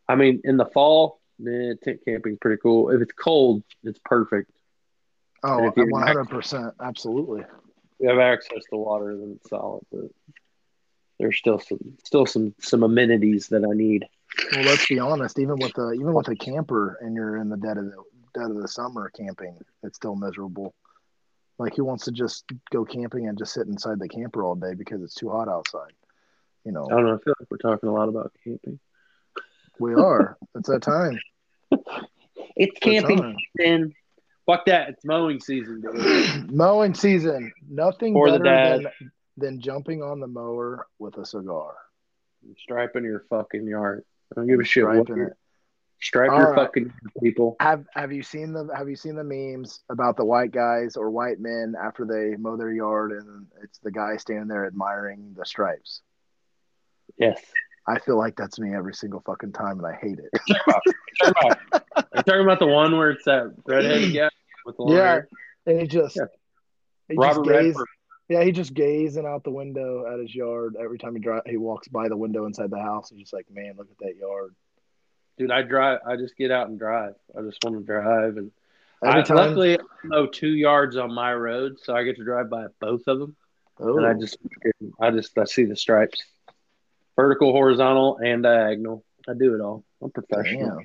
[0.08, 2.90] I mean, in the fall, eh, tent camping's pretty cool.
[2.90, 4.50] If it's cold, it's perfect.
[5.42, 7.44] oh, And if one hundred percent, absolutely.
[7.98, 9.84] We have access to water, then it's solid.
[9.90, 10.10] But
[11.18, 14.06] there's still some still some some amenities that I need.
[14.52, 15.38] Well, let's be honest.
[15.38, 18.50] Even with a even with a camper, and you're in the dead of the dead
[18.50, 20.74] of the summer camping, it's still miserable.
[21.58, 24.74] Like who wants to just go camping and just sit inside the camper all day
[24.74, 25.92] because it's too hot outside?
[26.64, 27.14] You know, I don't know.
[27.14, 28.78] I feel like we're talking a lot about camping.
[29.78, 30.36] we are.
[30.54, 31.18] It's that time.
[32.56, 33.94] It's It's camping season.
[34.44, 34.88] Fuck that.
[34.88, 36.50] It's mowing season, dude.
[36.52, 37.52] Mowing season.
[37.68, 38.80] Nothing For better dad.
[38.98, 41.74] than than jumping on the mower with a cigar.
[42.58, 44.04] Striping your fucking yard.
[44.32, 45.36] I don't give a shit what Striping you're it.
[46.02, 46.66] Stripe All your right.
[46.66, 46.92] fucking
[47.22, 47.56] people.
[47.60, 51.10] Have Have you seen the Have you seen the memes about the white guys or
[51.10, 55.44] white men after they mow their yard and it's the guy standing there admiring the
[55.44, 56.00] stripes?
[57.18, 57.38] Yes.
[57.86, 60.30] I feel like that's me every single fucking time, and I hate it.
[61.20, 64.28] You're talking about the one where it's that redheaded guy
[64.64, 65.02] with the long Yeah.
[65.04, 65.28] hair?
[65.66, 66.24] And he just, Yeah.
[67.08, 67.88] he Robert just gaze, Redford.
[68.28, 71.42] yeah, he just gazing out the window at his yard every time he drive.
[71.46, 73.10] He walks by the window inside the house.
[73.10, 74.54] He's just like, man, look at that yard.
[75.40, 76.00] Dude, I drive.
[76.06, 77.14] I just get out and drive.
[77.34, 78.50] I just want to drive, and
[79.02, 82.66] I, luckily I mow two yards on my road, so I get to drive by
[82.78, 83.36] both of them.
[83.80, 84.36] oh, And I just,
[85.00, 86.22] I just, I see the stripes,
[87.16, 89.02] vertical, horizontal, and diagonal.
[89.26, 89.82] I do it all.
[90.02, 90.82] I'm professional.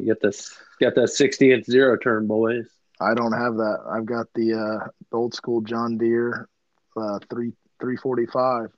[0.00, 2.66] You get this, got that 60 inch zero turn, boys.
[3.00, 3.84] I don't have that.
[3.88, 6.46] I've got the uh, the old school John Deere
[6.94, 8.68] uh, three three forty five.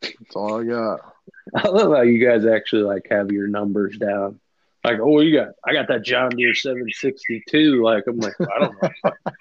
[0.00, 1.15] That's all I got.
[1.54, 4.40] I love how you guys actually like have your numbers down.
[4.84, 7.82] Like, oh, you got, I got that John Deere 762.
[7.82, 9.10] Like, I'm like, I don't know.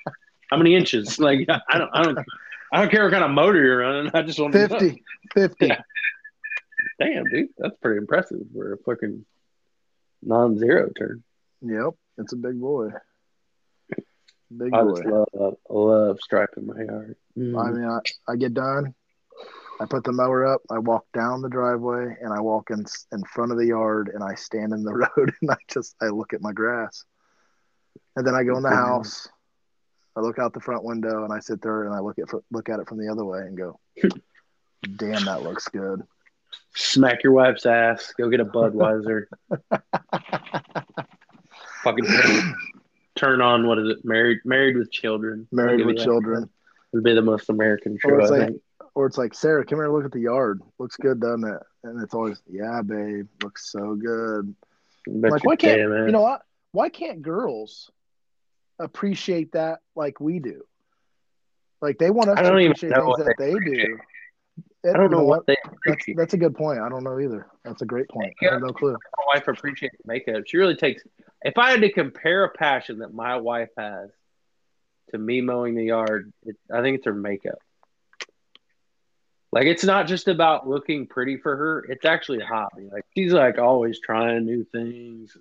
[0.49, 1.19] How many inches?
[1.19, 2.17] Like, I don't, I don't,
[2.73, 4.11] I don't care what kind of motor you're running.
[4.13, 4.79] I just want to know.
[4.79, 5.67] 50, 50.
[5.67, 5.81] Yeah.
[6.99, 9.25] Damn, dude, that's pretty impressive for a fucking
[10.23, 11.23] non-zero turn.
[11.61, 12.89] Yep, it's a big boy.
[14.55, 15.25] Big I boy.
[15.33, 17.15] love, love striping my yard.
[17.35, 17.73] I mm.
[17.73, 17.99] mean, I,
[18.31, 18.93] I get done.
[19.79, 20.61] I put the mower up.
[20.69, 24.23] I walk down the driveway and I walk in in front of the yard and
[24.23, 27.03] I stand in the road and I just I look at my grass.
[28.15, 29.27] And then I go in the house.
[30.15, 32.69] I look out the front window and I sit there and I look at look
[32.69, 33.79] at it from the other way and go,
[34.95, 36.03] "Damn, that looks good."
[36.73, 38.13] Smack your wife's ass.
[38.17, 39.25] Go get a Budweiser.
[41.83, 42.05] fucking
[43.15, 44.05] turn, on what is it?
[44.05, 45.47] Married, married with children.
[45.51, 46.49] Married with children,
[46.93, 48.09] It'd be the most American show.
[48.09, 48.61] or it's I like, think.
[48.95, 50.61] Or it's like, Sarah, come here, look at the yard.
[50.79, 51.61] Looks good, doesn't it?
[51.83, 54.55] And it's always, yeah, babe, looks so good.
[55.07, 56.41] Like why can't you know what
[56.71, 57.91] why can't girls
[58.79, 60.63] appreciate that like we do
[61.79, 63.99] like they want us I to appreciate know things that they they do It-
[64.83, 67.19] eh, I don't you know what they that's, that's a good point i don't know
[67.19, 70.43] either that's a great point i have no clue my wife appreciates makeup.
[70.45, 71.03] She really takes.
[71.41, 74.09] If I had to compare a passion that my wife has
[75.11, 77.59] to me mowing the yard, it, I think it's her makeup.
[79.55, 82.89] Like it's not just about looking pretty for her; it's actually a hobby.
[82.91, 85.37] Like she's like always trying new things.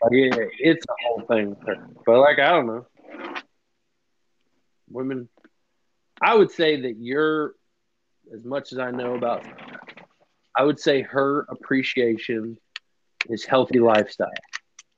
[0.00, 1.88] Like yeah, it's a whole thing with her.
[2.06, 2.86] But like I don't know,
[4.88, 5.28] women.
[6.22, 7.54] I would say that you're,
[8.32, 9.44] as much as I know about
[10.56, 12.56] I would say her appreciation
[13.28, 14.30] is healthy lifestyle.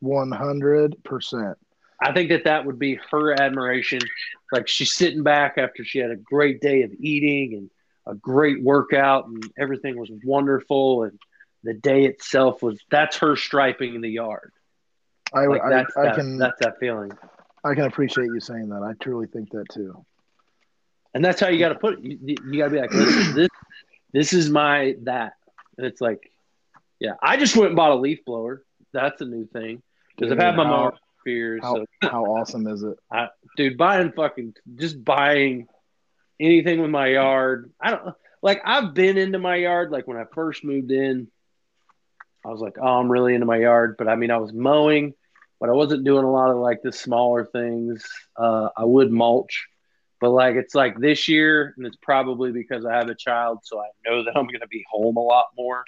[0.04, 1.54] 100%
[2.02, 4.00] I think that that would be her admiration.
[4.52, 7.70] Like she's sitting back after she had a great day of eating and
[8.06, 11.18] a great workout and everything was wonderful and
[11.64, 14.52] the day itself was that's her striping in the yard.
[15.34, 17.10] I, Like I, that's I that, can that's that feeling.
[17.64, 20.04] i can appreciate you saying that i truly think that too
[21.14, 22.04] And that's how you got to put it.
[22.04, 23.48] You, you got to be like, listen, this,
[24.12, 25.32] this is my that.
[25.78, 26.30] And it's like,
[27.00, 28.62] yeah, I just went and bought a leaf blower.
[28.92, 29.82] That's a new thing
[30.14, 30.92] because I've had my how- mower
[31.24, 31.60] for years.
[31.62, 32.98] how, so how awesome is it
[33.56, 35.66] dude buying fucking just buying
[36.40, 40.24] anything with my yard i don't like i've been into my yard like when i
[40.34, 41.28] first moved in
[42.44, 45.14] i was like oh i'm really into my yard but i mean i was mowing
[45.60, 48.04] but i wasn't doing a lot of like the smaller things
[48.36, 49.66] uh, i would mulch
[50.20, 53.80] But like it's like this year, and it's probably because I have a child, so
[53.80, 55.84] I know that I'm going to be home a lot more,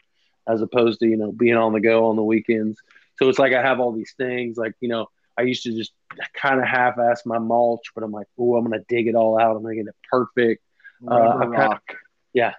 [0.47, 2.79] as opposed to you know being on the go on the weekends.
[3.17, 4.57] So it's like I have all these things.
[4.57, 5.07] Like you know,
[5.39, 5.93] I used to just
[6.35, 9.39] kind of half-ass my mulch, but I'm like, oh, I'm going to dig it all
[9.41, 9.57] out.
[9.57, 10.63] I'm to get it perfect.
[11.09, 11.87] Uh, River I've rock.
[11.87, 12.01] kinda-
[12.35, 12.55] yeah,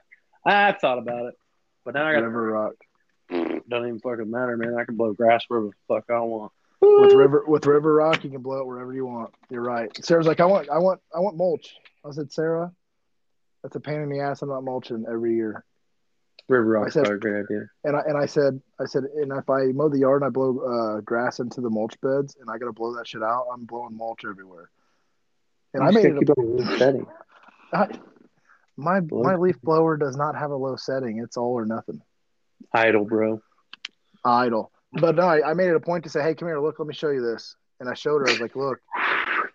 [0.46, 1.36] I thought about it,
[1.84, 2.74] but now I got River rock.
[3.30, 4.76] Doesn't even fucking matter, man.
[4.80, 6.52] I can blow grass wherever the fuck I want.
[6.82, 9.34] With river with river rock, you can blow it wherever you want.
[9.50, 9.92] You're right.
[10.04, 11.76] Sarah's like, I want, I want, I want mulch.
[12.06, 12.72] I said, Sarah,
[13.62, 14.42] that's a pain in the ass.
[14.42, 15.66] I'm not mulching every year.
[16.50, 17.70] River I Rock's said- probably a great idea.
[17.84, 20.32] And I and I said, I said, and if I mow the yard and I
[20.32, 23.66] blow uh, grass into the mulch beds and I gotta blow that shit out, I'm
[23.66, 24.70] blowing mulch everywhere.
[25.74, 26.20] And I You made still it.
[26.20, 27.06] keep it in good setting.
[27.72, 27.88] I,
[28.76, 29.24] my Blow.
[29.24, 31.20] my leaf blower does not have a low setting.
[31.20, 32.02] It's all or nothing.
[32.74, 33.42] idle, bro.
[34.26, 34.72] Idle.
[34.94, 36.88] But no, I, I made it a point to say, hey, come here, look, let
[36.88, 37.56] me show you this.
[37.80, 38.28] And I showed her.
[38.28, 38.80] I was like, look,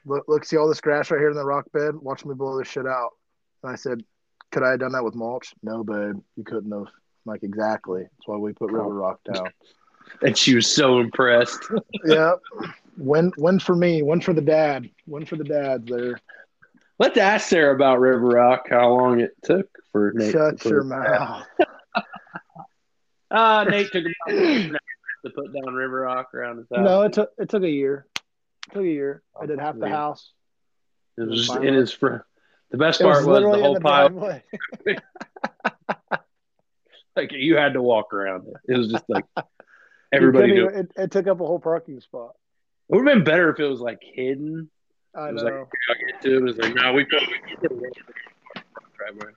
[0.07, 1.97] look, look, see all this grass right here in the rock bed.
[1.97, 3.11] Watch me blow this shit out.
[3.63, 4.03] And I said,
[4.55, 5.53] could I have done that with mulch?
[5.65, 6.87] No, babe, you couldn't have.
[7.27, 8.03] Like exactly.
[8.03, 9.49] That's why we put river rock down.
[10.23, 11.67] And she was so impressed.
[12.05, 12.35] yeah.
[12.97, 14.03] Win, win for me.
[14.03, 14.89] one for the dad.
[15.07, 16.21] one for the dads there.
[17.01, 20.83] Let's ask Sarah about River Rock, how long it took for Nate Shut to your
[20.83, 21.47] put, mouth.
[23.31, 26.85] Uh, Nate took about to put down River Rock around his house.
[26.85, 28.07] No, it took it took a year.
[28.69, 29.23] It took a year.
[29.41, 30.31] I did half the house.
[31.19, 32.23] it was just in his front.
[32.71, 34.41] The best It part was was, the whole the pile.
[37.17, 38.55] Like you had to walk around it.
[38.73, 39.25] It was just like
[40.13, 40.53] everybody.
[40.53, 40.67] Knew.
[40.69, 42.35] it, it took up a whole parking spot.
[42.89, 44.69] It would have been better if it was like hidden.
[45.15, 45.49] I It was know.
[45.61, 46.39] like I get to it.
[46.39, 47.21] It was like no, we put.
[47.21, 47.93] We put it in the
[48.99, 49.33] driveway.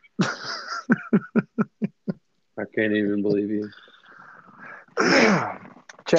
[2.60, 3.70] I can't even believe you.
[5.00, 5.60] Chad,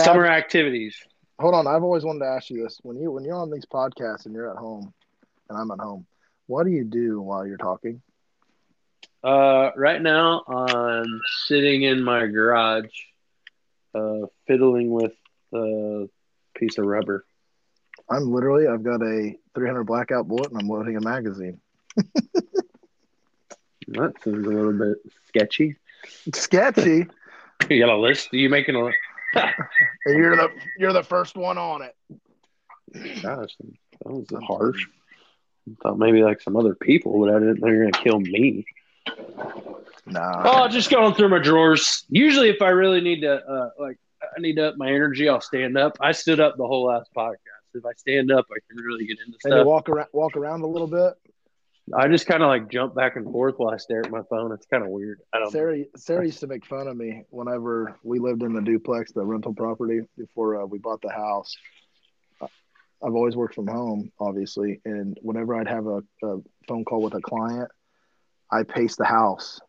[0.04, 0.96] Summer activities.
[1.40, 1.66] hold on.
[1.66, 4.34] I've always wanted to ask you this: when you when you're on these podcasts and
[4.34, 4.94] you're at home,
[5.48, 6.06] and I'm at home,
[6.48, 8.02] what do you do while you're talking?
[9.22, 12.90] Uh, right now I'm sitting in my garage,
[13.94, 15.14] uh, fiddling with
[15.54, 16.08] a
[16.56, 17.24] piece of rubber.
[18.10, 21.60] I'm literally I've got a 300 blackout bullet and I'm loading a magazine.
[23.88, 25.76] That seems a little bit sketchy.
[26.34, 27.06] Sketchy.
[27.68, 28.32] You got a list?
[28.32, 28.84] Are you making a?
[29.34, 31.96] and you're the you're the first one on it.
[33.20, 34.86] Gosh, that was harsh.
[35.80, 38.20] I thought maybe like some other people, but I didn't know you were gonna kill
[38.20, 38.64] me.
[40.06, 40.42] Nah.
[40.44, 42.04] Oh, just going through my drawers.
[42.08, 45.40] Usually, if I really need to, uh, like, I need to up my energy, I'll
[45.40, 45.98] stand up.
[46.00, 47.36] I stood up the whole last podcast.
[47.74, 49.66] If I stand up, I can really get into and you stuff.
[49.66, 51.14] walk around walk around a little bit.
[51.94, 54.52] I just kind of like jump back and forth while I stare at my phone.
[54.52, 55.20] It's kind of weird.
[55.32, 55.50] I don't.
[55.50, 59.24] Sarah Sarah used to make fun of me whenever we lived in the duplex, the
[59.24, 61.56] rental property before uh, we bought the house.
[63.02, 67.14] I've always worked from home, obviously, and whenever I'd have a, a phone call with
[67.14, 67.70] a client,
[68.50, 69.60] I pace the house.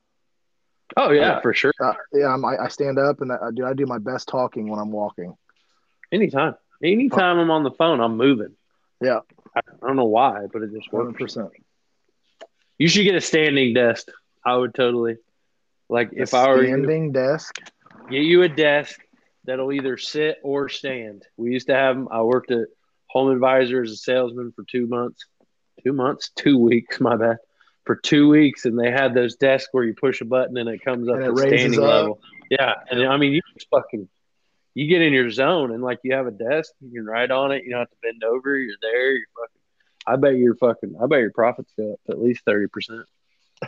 [0.97, 1.41] Oh yeah, Yeah.
[1.41, 1.71] for sure.
[1.79, 4.27] Uh, yeah, I'm, I, I stand up and I, I do I do my best
[4.27, 5.35] talking when I'm walking.
[6.11, 8.55] Anytime, anytime I'm on the phone, I'm moving.
[9.01, 9.19] Yeah.
[9.55, 11.15] I, I don't know why, but it just works.
[11.17, 11.49] percent.
[12.79, 14.07] You should get a standing desk.
[14.43, 15.17] I would totally.
[15.89, 17.59] Like if I were you, standing desk.
[18.09, 18.99] get you a desk
[19.45, 21.23] that'll either sit or stand.
[21.37, 22.07] We used to have them.
[22.11, 22.67] I worked at
[23.09, 25.25] Home Advisor as a salesman for two months.
[25.83, 26.99] Two months, two weeks.
[26.99, 27.37] My bad.
[27.85, 30.83] For two weeks, and they had those desks where you push a button and it
[30.85, 31.85] comes up And to standing up.
[31.85, 32.19] level.
[32.51, 34.07] Yeah, and I mean you just fucking
[34.75, 37.51] you get in your zone and like you have a desk, you can write on
[37.51, 37.63] it.
[37.63, 38.55] You don't have to bend over.
[38.57, 39.11] You're there.
[39.13, 39.61] You're fucking.
[40.05, 40.95] I bet your fucking.
[41.01, 43.05] I bet your profits go up at least thirty percent.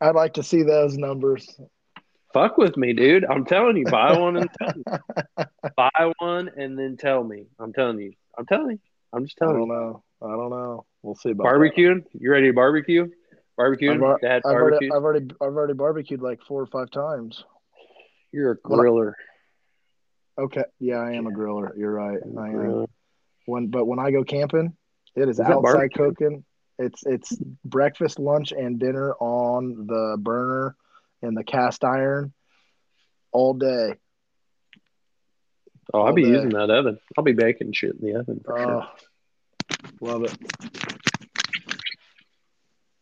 [0.00, 1.48] I'd like to see those numbers.
[2.32, 3.24] Fuck with me, dude.
[3.24, 5.44] I'm telling you, buy one and tell me.
[5.76, 7.46] buy one and then tell me.
[7.58, 8.12] I'm telling you.
[8.38, 8.78] I'm telling you.
[9.12, 9.64] I'm just telling you.
[9.64, 9.92] I don't you.
[9.92, 10.04] know.
[10.22, 10.86] I don't know.
[11.02, 11.50] We'll see about that.
[11.50, 12.04] Barbecuing?
[12.18, 13.08] You ready to barbecue?
[13.58, 14.14] Barbecuing?
[14.14, 14.90] I've, Dad I've already, barbecue?
[14.94, 17.44] I've already, I've already barbecued like four or five times.
[18.32, 19.12] You're a griller.
[20.38, 21.76] Okay, yeah, I am a griller.
[21.76, 22.18] You're right.
[22.38, 22.54] I am.
[22.54, 22.86] Griller.
[23.44, 24.74] When, but when I go camping,
[25.14, 26.44] it is Is outside cooking.
[26.78, 30.74] It's it's breakfast, lunch, and dinner on the burner
[31.22, 32.32] and the cast iron
[33.32, 33.94] all day.
[35.94, 36.28] Oh, I'll be day.
[36.30, 36.98] using that oven.
[37.16, 38.88] I'll be baking shit in the oven for Oh, sure.
[40.00, 40.36] love it.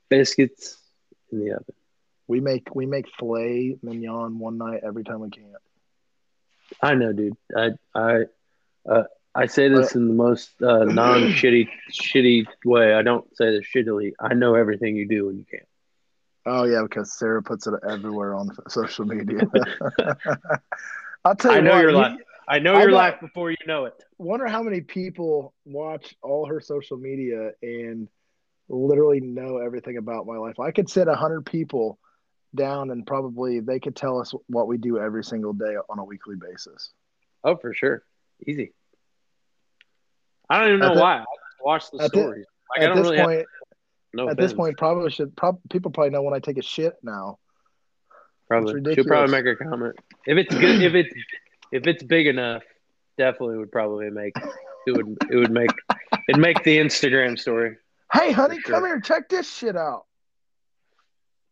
[0.09, 0.77] Biscuits
[1.31, 1.75] in the oven.
[2.27, 5.53] We make we make filet mignon one night every time we can.
[6.81, 7.37] I know, dude.
[7.57, 8.21] I I
[8.89, 9.05] uh,
[9.35, 12.95] I say this in the most uh, non shitty shitty way.
[12.95, 14.13] I don't say this shittily.
[14.21, 15.61] I know everything you do when you can.
[16.47, 19.41] Oh yeah, because Sarah puts it everywhere on social media.
[21.25, 22.19] I'll tell you I know what, you're you- like
[22.49, 23.95] I know I your bet- life before you know it.
[24.19, 28.09] Wonder how many people watch all her social media and
[28.69, 30.59] literally know everything about my life.
[30.59, 31.99] I could sit a hundred people
[32.57, 36.05] down and probably they could tell us what we do every single day on a
[36.05, 36.91] weekly basis.
[37.45, 38.03] Oh, for sure.
[38.47, 38.73] Easy.
[40.49, 41.19] I don't even know the- why.
[41.19, 41.25] I
[41.63, 42.47] watch the stories.
[42.71, 43.47] like I at don't this really point,
[44.13, 45.37] no at this point, probably should.
[45.37, 47.39] Prob- people probably know when I take a shit now.
[48.49, 48.95] Probably.
[48.95, 49.97] She'll probably make a comment.
[50.27, 51.15] If it's good if it's
[51.73, 52.63] if it's big enough,
[53.17, 54.35] definitely would probably make
[54.87, 55.71] it would it would make
[56.29, 57.77] it'd make the Instagram story.
[58.13, 58.75] Hey, honey, sure.
[58.75, 59.01] come here.
[59.01, 60.07] Check this shit out.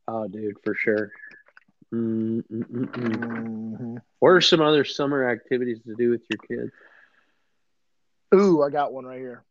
[0.09, 1.13] Oh dude, for sure.
[1.95, 3.79] Mm, mm, mm, mm.
[3.79, 4.03] Mhm.
[4.19, 6.73] What are some other summer activities to do with your kids?
[8.35, 9.45] Ooh, I got one right here.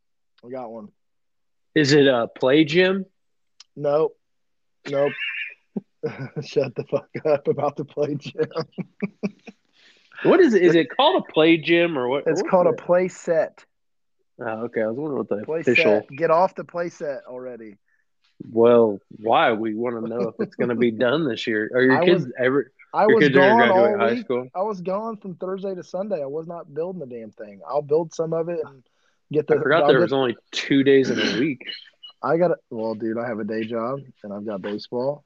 [0.46, 0.90] I got one.
[1.78, 3.06] Is it a play gym?
[3.76, 4.18] Nope.
[4.90, 5.12] Nope.
[6.44, 8.48] Shut the fuck up about the play gym.
[10.24, 10.64] What is it?
[10.64, 12.24] Is it called a play gym or what?
[12.26, 13.64] It's what called a play set.
[14.42, 14.82] Oh, okay.
[14.82, 16.02] I was wondering what the Play official.
[16.02, 16.10] set.
[16.10, 17.76] Get off the play set already.
[18.52, 19.52] Well, why?
[19.52, 21.70] We want to know if it's going to be done this year.
[21.72, 22.72] Are your I kids was- ever?
[22.96, 24.26] I was kids are going gone all high week.
[24.26, 24.48] school.
[24.56, 26.24] I was gone from Thursday to Sunday.
[26.24, 27.62] I was not building the damn thing.
[27.70, 28.84] I'll build some of it and
[29.32, 29.56] get the.
[29.56, 31.66] I forgot there was only two days in a week.
[32.24, 32.58] I got it.
[32.70, 35.24] Well, dude, I have a day job and I've got baseball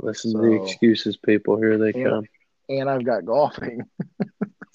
[0.00, 1.56] Listen to the excuses, people.
[1.56, 2.26] Here they come.
[2.68, 3.82] and I've got golfing.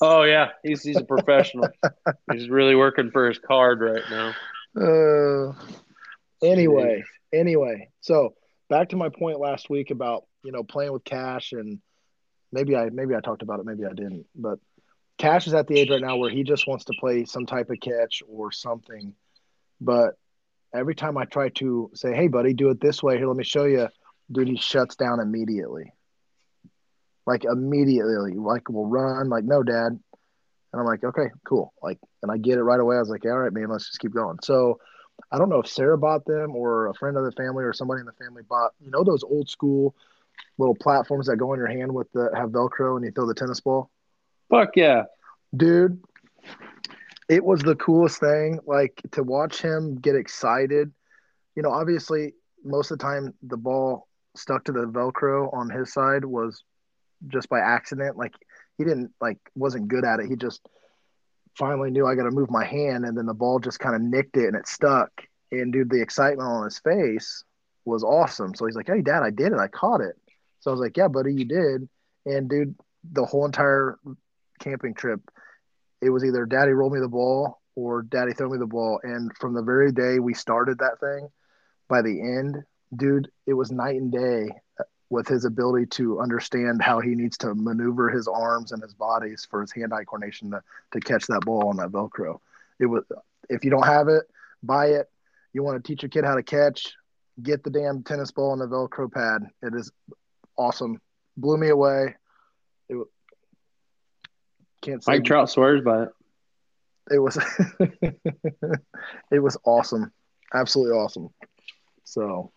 [0.03, 1.69] Oh yeah, he's he's a professional.
[2.33, 4.33] he's really working for his card right now.
[4.75, 5.53] Uh,
[6.43, 8.33] anyway, anyway, so
[8.67, 11.79] back to my point last week about you know playing with Cash and
[12.51, 14.57] maybe I maybe I talked about it, maybe I didn't, but
[15.21, 17.69] Cash is at the age right now where he just wants to play some type
[17.69, 19.13] of catch or something.
[19.79, 20.15] But
[20.73, 23.17] every time I try to say, "Hey, buddy, do it this way.
[23.17, 23.87] Here, let me show you,"
[24.31, 25.93] dude, he shuts down immediately.
[27.27, 29.29] Like immediately, like we'll run.
[29.29, 29.91] Like, no, Dad.
[29.91, 30.01] And
[30.81, 31.71] I'm like, okay, cool.
[31.83, 32.95] Like, and I get it right away.
[32.95, 34.39] I was like, all right, man, let's just keep going.
[34.41, 34.79] So
[35.31, 37.99] I don't know if Sarah bought them or a friend of the family or somebody
[37.99, 39.93] in the family bought, you know, those old school
[40.57, 43.35] little platforms that go in your hand with the have Velcro and you throw the
[43.35, 43.91] tennis ball.
[44.51, 45.03] Fuck yeah!
[45.55, 46.03] Dude,
[47.29, 48.59] it was the coolest thing.
[48.67, 50.91] Like to watch him get excited.
[51.55, 52.33] You know, obviously,
[52.65, 56.65] most of the time the ball stuck to the Velcro on his side was
[57.29, 58.17] just by accident.
[58.17, 58.33] Like
[58.77, 60.27] he didn't like wasn't good at it.
[60.27, 60.67] He just
[61.57, 64.01] finally knew I got to move my hand, and then the ball just kind of
[64.01, 65.11] nicked it and it stuck.
[65.53, 67.45] And dude, the excitement on his face
[67.85, 68.53] was awesome.
[68.53, 69.59] So he's like, "Hey, Dad, I did it.
[69.59, 70.17] I caught it."
[70.59, 71.87] So I was like, "Yeah, buddy, you did."
[72.25, 72.75] And dude,
[73.09, 73.97] the whole entire
[74.61, 75.19] camping trip,
[76.01, 78.99] it was either Daddy roll me the ball or Daddy throw me the ball.
[79.03, 81.29] And from the very day we started that thing,
[81.87, 82.63] by the end,
[82.95, 84.49] dude, it was night and day
[85.09, 89.45] with his ability to understand how he needs to maneuver his arms and his bodies
[89.49, 92.39] for his hand-eye coordination to, to catch that ball on that Velcro.
[92.79, 93.03] It was
[93.49, 94.23] if you don't have it,
[94.63, 95.09] buy it.
[95.53, 96.93] You want to teach your kid how to catch,
[97.43, 99.43] get the damn tennis ball and the Velcro pad.
[99.61, 99.91] It is
[100.57, 101.01] awesome.
[101.35, 102.15] Blew me away.
[104.81, 106.09] Can't Mike Trout swears by it.
[107.11, 107.37] it was
[109.31, 110.11] it was awesome
[110.53, 111.29] absolutely awesome
[112.03, 112.51] so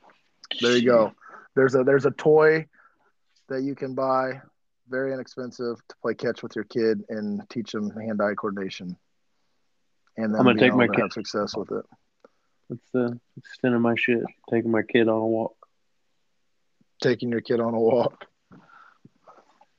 [0.61, 1.13] there you go
[1.55, 2.67] there's a there's a toy
[3.49, 4.41] that you can buy
[4.89, 8.97] very inexpensive to play catch with your kid and teach them hand-eye coordination
[10.17, 11.85] and then I'm gonna take my kid- have success with it
[12.71, 14.23] That's the extent of my shit.
[14.51, 15.57] Taking my kid on a walk.
[17.03, 18.25] taking your kid on a walk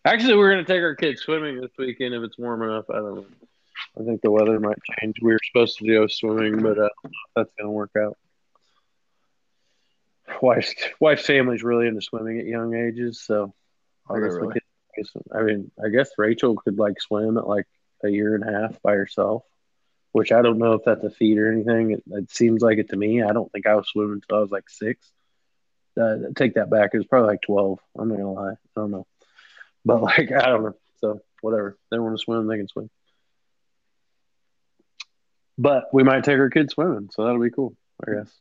[0.06, 2.86] Actually, we're gonna take our kids swimming this weekend if it's warm enough.
[2.89, 3.26] I don't know.
[3.99, 5.16] I think the weather might change.
[5.22, 6.89] We were supposed to go swimming, but uh,
[7.36, 8.18] that's gonna work out.
[10.41, 13.53] Wife's wife's family's really into swimming at young ages, so
[14.10, 14.53] I guess the really?
[14.95, 17.66] kids- I mean, I guess Rachel could like swim at like
[18.03, 19.43] a year and a half by herself,
[20.14, 21.91] which I don't know if that's a feat or anything.
[21.91, 23.22] It, it seems like it to me.
[23.22, 25.12] I don't think I was swimming until I was like six.
[25.99, 26.91] Uh, take that back.
[26.93, 27.80] It was probably like twelve.
[27.97, 28.51] I'm not gonna lie.
[28.51, 29.08] I don't know,
[29.86, 30.76] but like I don't know.
[30.98, 31.78] So whatever.
[31.92, 32.90] They want to swim, they can swim.
[35.58, 37.76] But we might take our kids swimming, so that'll be cool.
[38.06, 38.32] I guess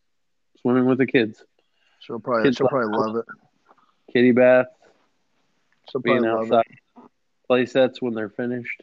[0.62, 1.44] swimming with the kids,
[2.00, 3.24] she'll probably Kids she'll love probably love it
[4.14, 4.66] kitty bath,
[5.90, 6.64] she'll being outside,
[7.46, 8.80] play sets when they're finished.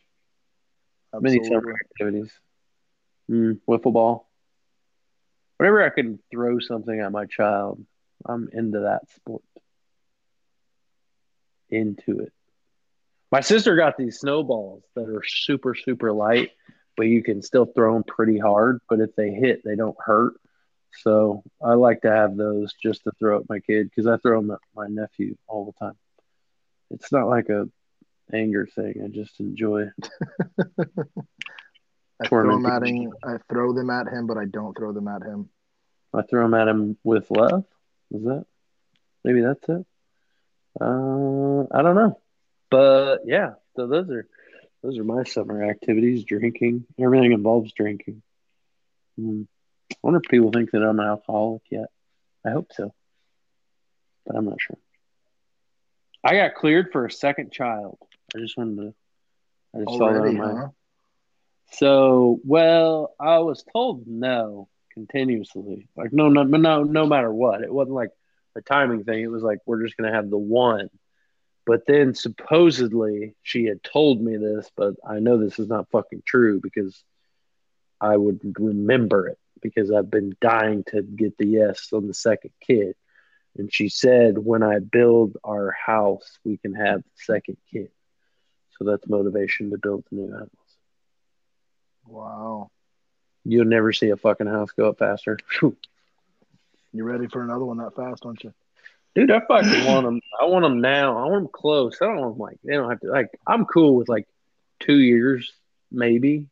[1.13, 1.61] it many Absolutely.
[1.61, 2.31] summer activities.
[3.29, 4.29] Mm, wiffle ball.
[5.57, 7.83] Whenever I can throw something at my child,
[8.25, 9.43] I'm into that sport.
[11.69, 12.33] Into it.
[13.31, 16.51] My sister got these snowballs that are super, super light,
[16.97, 18.81] but you can still throw them pretty hard.
[18.89, 20.33] But if they hit, they don't hurt.
[21.03, 24.41] So I like to have those just to throw at my kid because I throw
[24.41, 25.97] them at my nephew all the time.
[26.89, 27.69] It's not like a
[28.33, 29.01] anger thing.
[29.03, 29.85] I just enjoy.
[32.21, 33.13] I throw them at him.
[33.23, 35.49] I throw them at him, but I don't throw them at him.
[36.13, 37.63] I throw them at him with love.
[38.11, 38.45] Is that
[39.23, 39.85] maybe that's it?
[40.79, 42.19] Uh, I don't know,
[42.71, 43.51] but yeah.
[43.75, 44.27] So those are
[44.81, 46.85] those are my summer activities: drinking.
[46.99, 48.23] Everything involves drinking.
[49.19, 49.43] Hmm.
[49.91, 51.87] I wonder if people think that I'm an alcoholic yet.
[52.45, 52.91] I hope so,
[54.25, 54.77] but I'm not sure.
[56.23, 57.97] I got cleared for a second child.
[58.35, 58.93] I just wanted to.
[59.75, 60.61] I just saw that Already, on my.
[60.61, 60.67] huh?
[61.73, 65.87] So, well, I was told no continuously.
[65.95, 67.61] Like no, no, no, no matter what.
[67.61, 68.11] It wasn't like
[68.55, 69.21] a timing thing.
[69.23, 70.89] It was like we're just gonna have the one.
[71.65, 76.23] But then supposedly she had told me this, but I know this is not fucking
[76.25, 77.03] true because
[77.99, 82.51] I would remember it because I've been dying to get the yes on the second
[82.61, 82.95] kid.
[83.57, 87.89] And she said, when I build our house, we can have the second kid.
[88.77, 90.49] So that's motivation to build the new house.
[92.07, 92.71] Wow.
[93.43, 95.37] You'll never see a fucking house go up faster.
[95.47, 95.75] Phew.
[96.93, 98.53] You ready for another one that fast, aren't you?
[99.13, 100.21] Dude, I fucking want them.
[100.41, 101.17] I want them now.
[101.17, 101.97] I want them close.
[102.01, 103.07] I don't want them like they don't have to.
[103.07, 104.27] Like I'm cool with like
[104.79, 105.51] two years
[105.91, 106.47] maybe,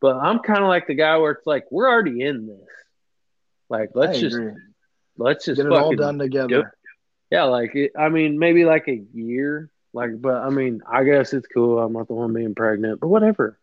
[0.00, 2.68] but I'm kind of like the guy where it's like we're already in this.
[3.68, 4.38] Like let's just
[5.18, 6.74] let's just Get it fucking all done together.
[7.30, 7.44] yeah.
[7.44, 9.70] Like it, I mean, maybe like a year.
[9.92, 11.78] Like, but I mean, I guess it's cool.
[11.78, 13.58] I'm not the one being pregnant, but whatever.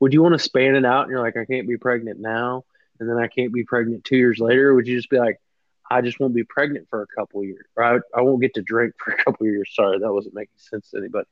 [0.00, 2.64] Would you want to span it out and you're like, I can't be pregnant now,
[3.00, 4.74] and then I can't be pregnant two years later?
[4.74, 5.40] Would you just be like,
[5.90, 8.62] I just won't be pregnant for a couple years, or I, I won't get to
[8.62, 9.70] drink for a couple years?
[9.74, 11.26] Sorry, that wasn't making sense to anybody.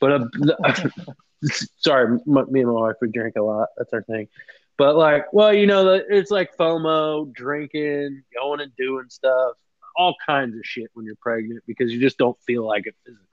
[0.00, 0.88] But uh,
[1.78, 3.68] sorry, m- me and my wife we drink a lot.
[3.76, 4.28] That's our thing.
[4.78, 9.54] But like, well, you know, it's like FOMO, drinking, going and doing stuff,
[9.96, 13.24] all kinds of shit when you're pregnant because you just don't feel like it physically.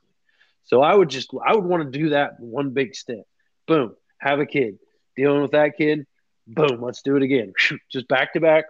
[0.64, 3.26] So I would just, I would want to do that one big step.
[3.68, 4.80] Boom, have a kid,
[5.18, 6.05] dealing with that kid.
[6.47, 7.53] Boom, let's do it again.
[7.91, 8.66] Just back to back,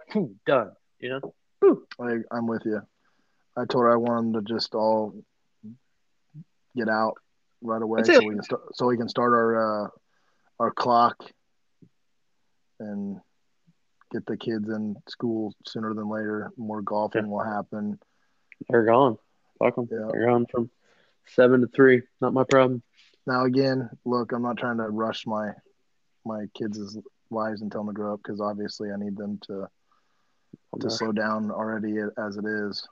[0.46, 0.70] done.
[1.00, 2.80] You know, I, I'm with you.
[3.56, 5.14] I told her I want them to just all
[6.76, 7.14] get out
[7.62, 9.88] right away so we can start so we can start our uh,
[10.58, 11.16] our clock
[12.80, 13.20] and
[14.12, 16.50] get the kids in school sooner than later.
[16.56, 17.30] More golfing Yeah.
[17.30, 17.98] will happen.
[18.68, 19.16] they're gone.
[19.58, 19.88] Fuck them.
[19.90, 20.08] Yeah.
[20.10, 20.70] They're gone from
[21.26, 22.02] seven to three.
[22.20, 22.82] Not my problem.
[23.26, 25.52] Now again, look, I'm not trying to rush my
[26.26, 26.98] my kids'
[27.30, 29.68] lives and tell them to grow up because obviously I need them to
[30.80, 32.86] to slow down already as it is.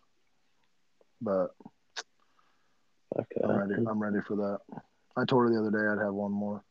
[1.20, 1.48] But
[3.18, 3.26] okay.
[3.40, 3.48] that.
[3.48, 3.74] I'm ready.
[3.88, 4.60] I'm ready for that.
[5.16, 6.64] I told her the other day I'd have one more.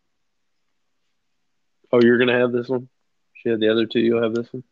[1.91, 2.89] Oh, you're gonna have this one.
[3.33, 3.99] She had the other two.
[3.99, 4.63] You'll have this one.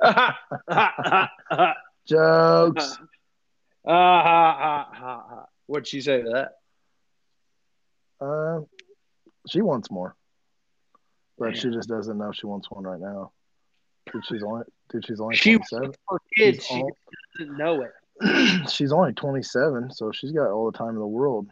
[2.06, 2.98] Jokes.
[5.66, 6.52] What'd she say to that?
[8.20, 8.60] Uh,
[9.48, 10.16] she wants more,
[11.38, 11.54] but Damn.
[11.54, 13.32] she just doesn't know she wants one right now.
[14.12, 15.92] Dude, she's only dude, she's only She- 27.
[16.08, 16.90] For kids, She's she all-
[17.38, 17.92] doesn't know it.
[18.70, 21.48] she's only 27, so she's got all the time in the world.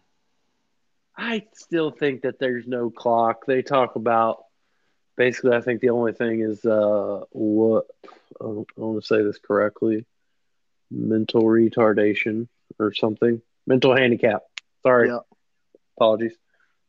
[1.17, 3.47] I still think that there's no clock.
[3.47, 4.45] They talk about
[5.17, 5.53] basically.
[5.57, 7.87] I think the only thing is uh, what
[8.41, 8.45] I
[8.77, 10.05] want to say this correctly:
[10.91, 14.43] mental retardation or something, mental handicap.
[14.83, 15.21] Sorry, Yeah.
[15.97, 16.37] apologies.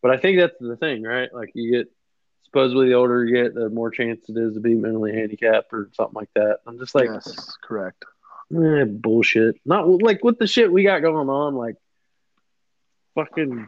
[0.01, 1.33] But I think that's the thing, right?
[1.33, 1.91] Like you get
[2.47, 5.89] supposedly the older you get, the more chance it is to be mentally handicapped or
[5.93, 6.59] something like that.
[6.65, 8.03] I'm just like, yes, correct.
[8.55, 9.55] eh, bullshit.
[9.65, 11.75] Not like with the shit we got going on, like
[13.15, 13.67] fucking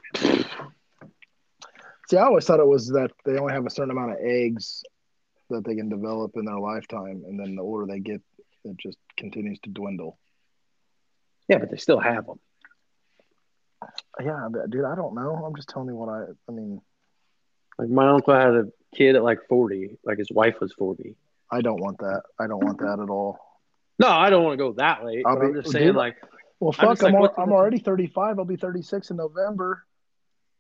[2.10, 4.84] See, I always thought it was that they only have a certain amount of eggs
[5.52, 8.22] that they can develop in their lifetime, and then the older they get,
[8.66, 10.18] it just continues to dwindle.
[11.48, 12.40] yeah, but they still have them.
[14.20, 15.36] Yeah, dude, I don't know.
[15.46, 16.26] I'm just telling you what I.
[16.48, 16.82] I mean,
[17.80, 21.16] Like my uncle had a kid at like 40, like his wife was 40.
[21.50, 22.24] I don't want that.
[22.38, 23.40] I don't want that at all.
[23.98, 25.24] No, I don't want to go that late.
[25.26, 26.18] I'll be, I'm just dude, saying, like,
[26.60, 28.38] Well, I'm fuck, like, I'm, al- what I'm already 35.
[28.38, 29.86] I'll be 36 in November.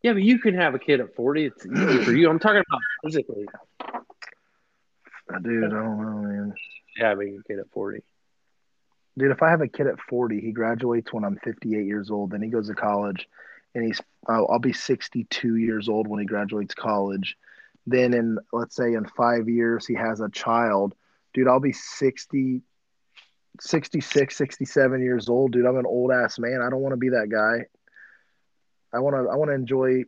[0.02, 1.46] yeah, but you can have a kid at 40.
[1.46, 2.30] It's easy for you.
[2.30, 3.46] I'm talking about physically
[5.34, 6.54] uh, Dude, I don't know, man.
[6.98, 8.02] Yeah, having a kid at 40.
[9.18, 12.32] Dude, if I have a kid at 40, he graduates when I'm 58 years old.
[12.32, 13.28] Then he goes to college,
[13.76, 17.38] and he's I'll, I'll be 62 years old when he graduates college.
[17.88, 20.94] Then in let's say in five years he has a child,
[21.34, 21.48] dude.
[21.48, 22.62] I'll be 60,
[23.60, 25.66] 66, 67 years old, dude.
[25.66, 26.62] I'm an old ass man.
[26.62, 27.66] I don't want to be that guy.
[28.94, 30.04] I want to I want to enjoy.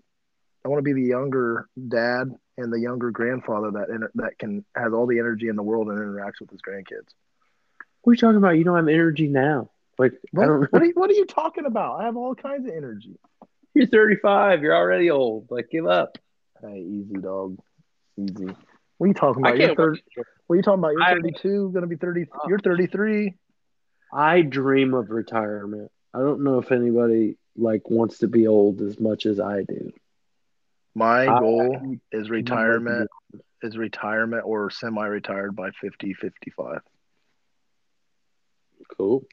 [0.64, 4.94] I want to be the younger dad and the younger grandfather that that can has
[4.94, 7.14] all the energy in the world and interacts with his grandkids.
[8.02, 8.58] What are you talking about?
[8.58, 9.70] You don't have energy now.
[9.98, 12.00] Like, What, what, are you, what are you talking about?
[12.00, 13.18] I have all kinds of energy.
[13.74, 14.62] You're 35.
[14.64, 15.48] You're already old.
[15.50, 16.18] Like, give up.
[16.62, 17.58] Hey, easy dog,
[18.18, 18.46] easy.
[18.98, 19.58] What are you talking about?
[19.58, 19.80] You're can't.
[20.48, 20.92] What are you talking about?
[20.92, 21.72] You're I- 32.
[21.74, 22.24] Gonna be 30.
[22.32, 23.34] Uh, You're 33.
[24.14, 25.90] I dream of retirement.
[26.14, 29.92] I don't know if anybody like wants to be old as much as I do.
[30.94, 33.10] My I- goal is retirement.
[33.64, 36.82] Is retirement or semi-retired by 50, 55
[38.98, 39.24] Cool.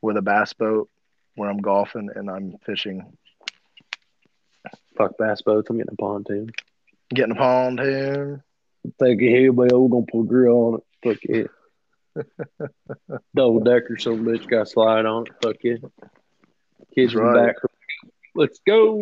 [0.00, 0.88] with a bass boat
[1.34, 3.16] where I'm golfing and I'm fishing,
[4.98, 5.70] Fuck bass boats.
[5.70, 6.50] I'm getting a pontoon.
[7.10, 8.42] getting a pontoon.
[9.00, 10.84] Take it here, but we're gonna put a grill on it.
[11.04, 11.50] Fuck it.
[13.36, 15.32] Double decker, some bitch got slide on it.
[15.42, 15.80] Fuck it.
[16.94, 17.46] Kids That's in the right.
[17.46, 17.56] back.
[18.34, 19.00] Let's go.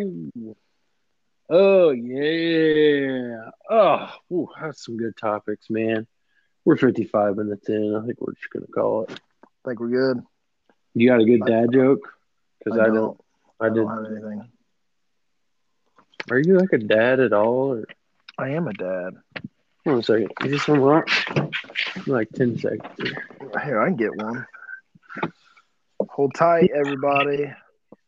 [1.49, 3.49] Oh yeah.
[3.69, 6.05] Oh, ooh, that's some good topics, man.
[6.65, 7.95] We're 55 minutes in.
[7.95, 9.19] I think we're just gonna call it.
[9.43, 10.23] I think we're good.
[10.93, 12.13] You got a good dad joke?
[12.59, 13.19] Because I, don't.
[13.59, 13.75] I I did.
[13.75, 14.49] don't have anything.
[16.29, 17.73] Are you like a dad at all?
[17.73, 17.85] Or
[18.37, 19.15] I am a dad.
[19.83, 20.31] hold on a second.
[20.43, 21.09] Is this one rock?
[22.05, 22.83] Like 10 seconds.
[22.97, 23.25] Here.
[23.63, 24.45] Here, I can get one.
[26.09, 27.53] Hold tight, everybody.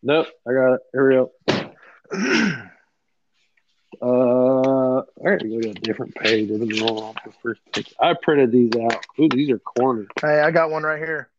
[0.03, 0.81] Nope, I got it.
[0.93, 2.59] Here we go.
[4.01, 6.49] Uh, I got to go to a different page.
[6.51, 7.93] I've been rolling off the first page.
[7.99, 9.05] I printed these out.
[9.19, 10.07] Ooh, these are corny.
[10.21, 11.29] hey, I got one right here.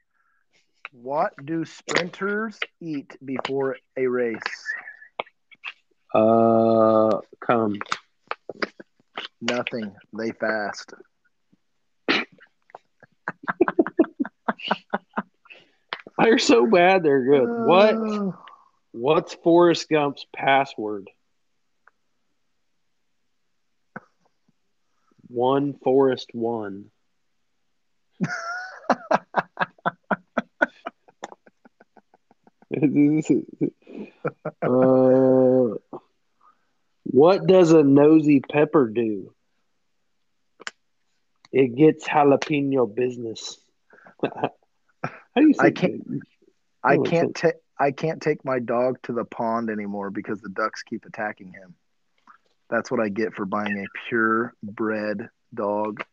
[0.92, 4.42] What do sprinters eat before a race?
[6.14, 7.78] Uh, come.
[9.40, 9.94] Nothing.
[10.12, 10.92] They fast.
[16.18, 17.48] They're so bad, they're good.
[17.48, 17.94] What?
[17.94, 18.32] Uh,
[18.92, 21.08] What's Forrest Gump's password?
[25.28, 26.90] One Forrest one.
[34.62, 35.74] uh,
[37.10, 39.34] what does a nosy pepper do?
[41.52, 43.58] It gets jalapeno business.
[44.22, 44.50] How
[45.36, 46.02] do you say I can't-?
[46.82, 50.82] I can't take I can't take my dog to the pond anymore because the ducks
[50.82, 51.74] keep attacking him.
[52.68, 56.04] That's what I get for buying a purebred dog.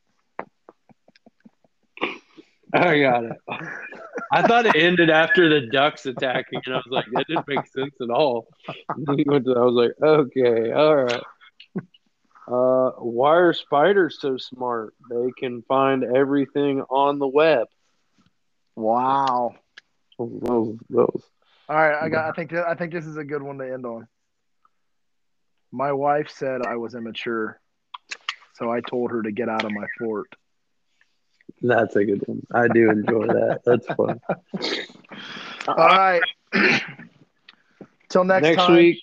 [2.73, 3.37] I got it.
[4.31, 7.65] I thought it ended after the ducks attacking, and I was like, that didn't make
[7.67, 8.47] sense at all.
[8.89, 11.23] And went to, I was like, okay, all right.
[12.49, 14.93] Uh, why are spiders so smart?
[15.09, 17.67] They can find everything on the web.
[18.75, 19.55] Wow.
[20.17, 21.23] Those, those.
[21.69, 22.29] All right, I got.
[22.29, 22.53] I think.
[22.53, 24.07] I think this is a good one to end on.
[25.71, 27.59] My wife said I was immature,
[28.53, 30.33] so I told her to get out of my fort.
[31.61, 32.45] That's a good one.
[32.53, 33.61] I do enjoy that.
[33.65, 34.19] That's fun.
[35.67, 36.21] All right.
[38.09, 38.75] Till next, Next time.
[38.75, 39.01] week,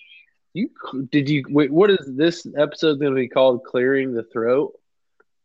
[0.53, 0.69] you
[1.11, 1.71] did you wait?
[1.71, 3.63] What is this episode going to be called?
[3.63, 4.73] Clearing the throat.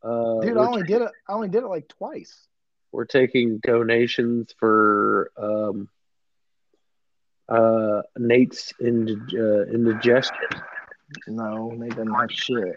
[0.03, 0.57] Uh, dude.
[0.57, 1.11] I only did it.
[1.29, 2.47] I only did it like twice.
[2.93, 5.89] we're taking donations for um,
[7.49, 10.37] uh, Nate's uh, indigestion.
[11.27, 12.77] No, they didn't have shit.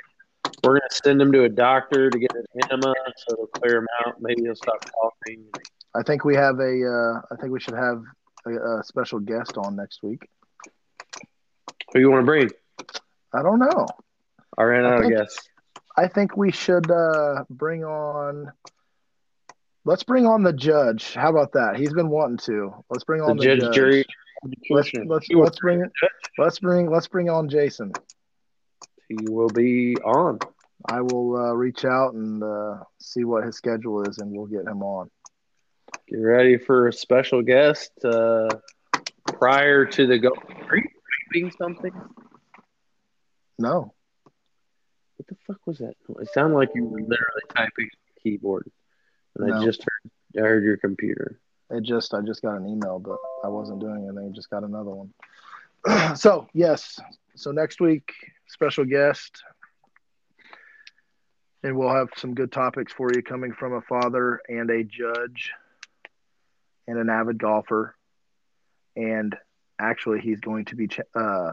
[0.63, 3.87] We're gonna send him to a doctor to get an enema so it'll clear him
[4.05, 4.21] out.
[4.21, 5.45] Maybe he'll stop coughing.
[5.95, 6.85] I think we have a.
[6.85, 8.03] Uh, I think we should have
[8.45, 10.27] a, a special guest on next week.
[11.93, 12.49] Who you want to bring?
[13.33, 13.87] I don't know.
[14.57, 15.37] I ran I out of think- guess.
[15.95, 18.51] I think we should uh, bring on.
[19.85, 21.13] Let's bring on the judge.
[21.13, 21.75] How about that?
[21.75, 22.73] He's been wanting to.
[22.89, 23.75] Let's bring on the, judge, judge.
[23.75, 24.05] jury,
[24.69, 25.83] Let's let's let's bring
[26.37, 27.91] let's bring let's bring on Jason.
[29.07, 30.39] He will be on.
[30.89, 34.65] I will uh, reach out and uh, see what his schedule is, and we'll get
[34.67, 35.09] him on.
[36.07, 38.49] Get ready for a special guest uh,
[39.25, 40.29] prior to the go.
[40.69, 40.83] Are you
[41.31, 41.91] typing something?
[43.59, 43.93] No,
[45.17, 45.93] What the fuck was that?
[46.19, 47.89] It sounded like you were literally typing
[48.21, 48.69] keyboard,
[49.37, 50.11] and I just heard
[50.43, 51.39] I heard your computer.
[51.69, 54.33] it just I just got an email, but I wasn't doing anything.
[54.33, 55.13] Just got another one.
[56.15, 56.99] so yes,
[57.35, 58.11] so next week
[58.47, 59.43] special guest,
[61.63, 65.51] and we'll have some good topics for you coming from a father and a judge,
[66.87, 67.95] and an avid golfer,
[68.95, 69.35] and
[69.79, 71.51] actually he's going to be ch- uh,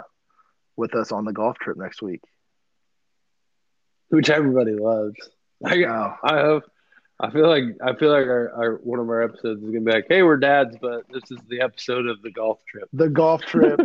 [0.76, 2.20] with us on the golf trip next week.
[4.08, 5.16] which everybody loves.
[5.64, 6.62] I, Oh, I have,
[7.20, 9.92] I feel like I feel like our, our one of our episodes is gonna be
[9.92, 12.88] like, hey, we're dads, but this is the episode of the golf trip.
[12.92, 13.78] the golf trip.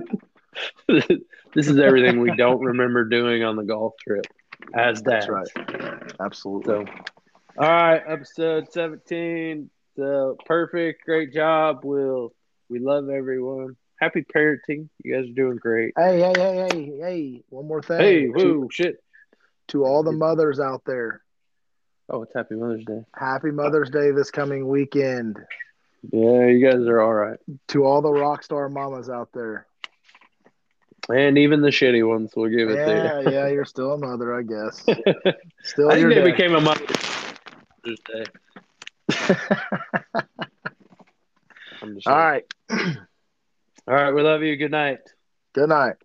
[0.88, 4.26] this is everything we don't remember doing on the golf trip
[4.74, 5.28] as dads.
[5.28, 6.12] That's right.
[6.20, 6.66] Absolutely.
[6.86, 6.86] So,
[7.58, 9.70] all right, episode seventeen.
[9.98, 11.82] So perfect, great job.
[11.84, 12.34] We'll
[12.70, 13.76] we love everyone.
[14.00, 14.90] happy parenting.
[15.04, 15.94] You guys are doing great.
[15.98, 17.44] Hey, hey, hey, hey, hey!
[17.50, 18.00] One more thing.
[18.00, 18.98] Hey, to, shit.
[19.70, 21.22] to all the mothers out there,
[22.10, 23.04] Oh, it's Happy Mother's Day.
[23.16, 25.38] happy Mother's Day this coming weekend.
[26.12, 27.40] Yeah, you guys are all right.
[27.70, 29.66] To all the rock star mamas out there.
[31.14, 33.30] And even the shitty ones will give it to you.
[33.30, 34.84] Yeah, yeah, you're still a mother, I guess.
[34.86, 34.96] to
[35.26, 35.34] you.
[35.64, 36.32] Still I think they day.
[36.32, 36.86] became a mother.
[37.86, 38.26] Day.
[42.08, 42.44] All right.
[42.72, 44.56] All right, we love you.
[44.58, 45.02] Good night.
[45.54, 45.96] Good night.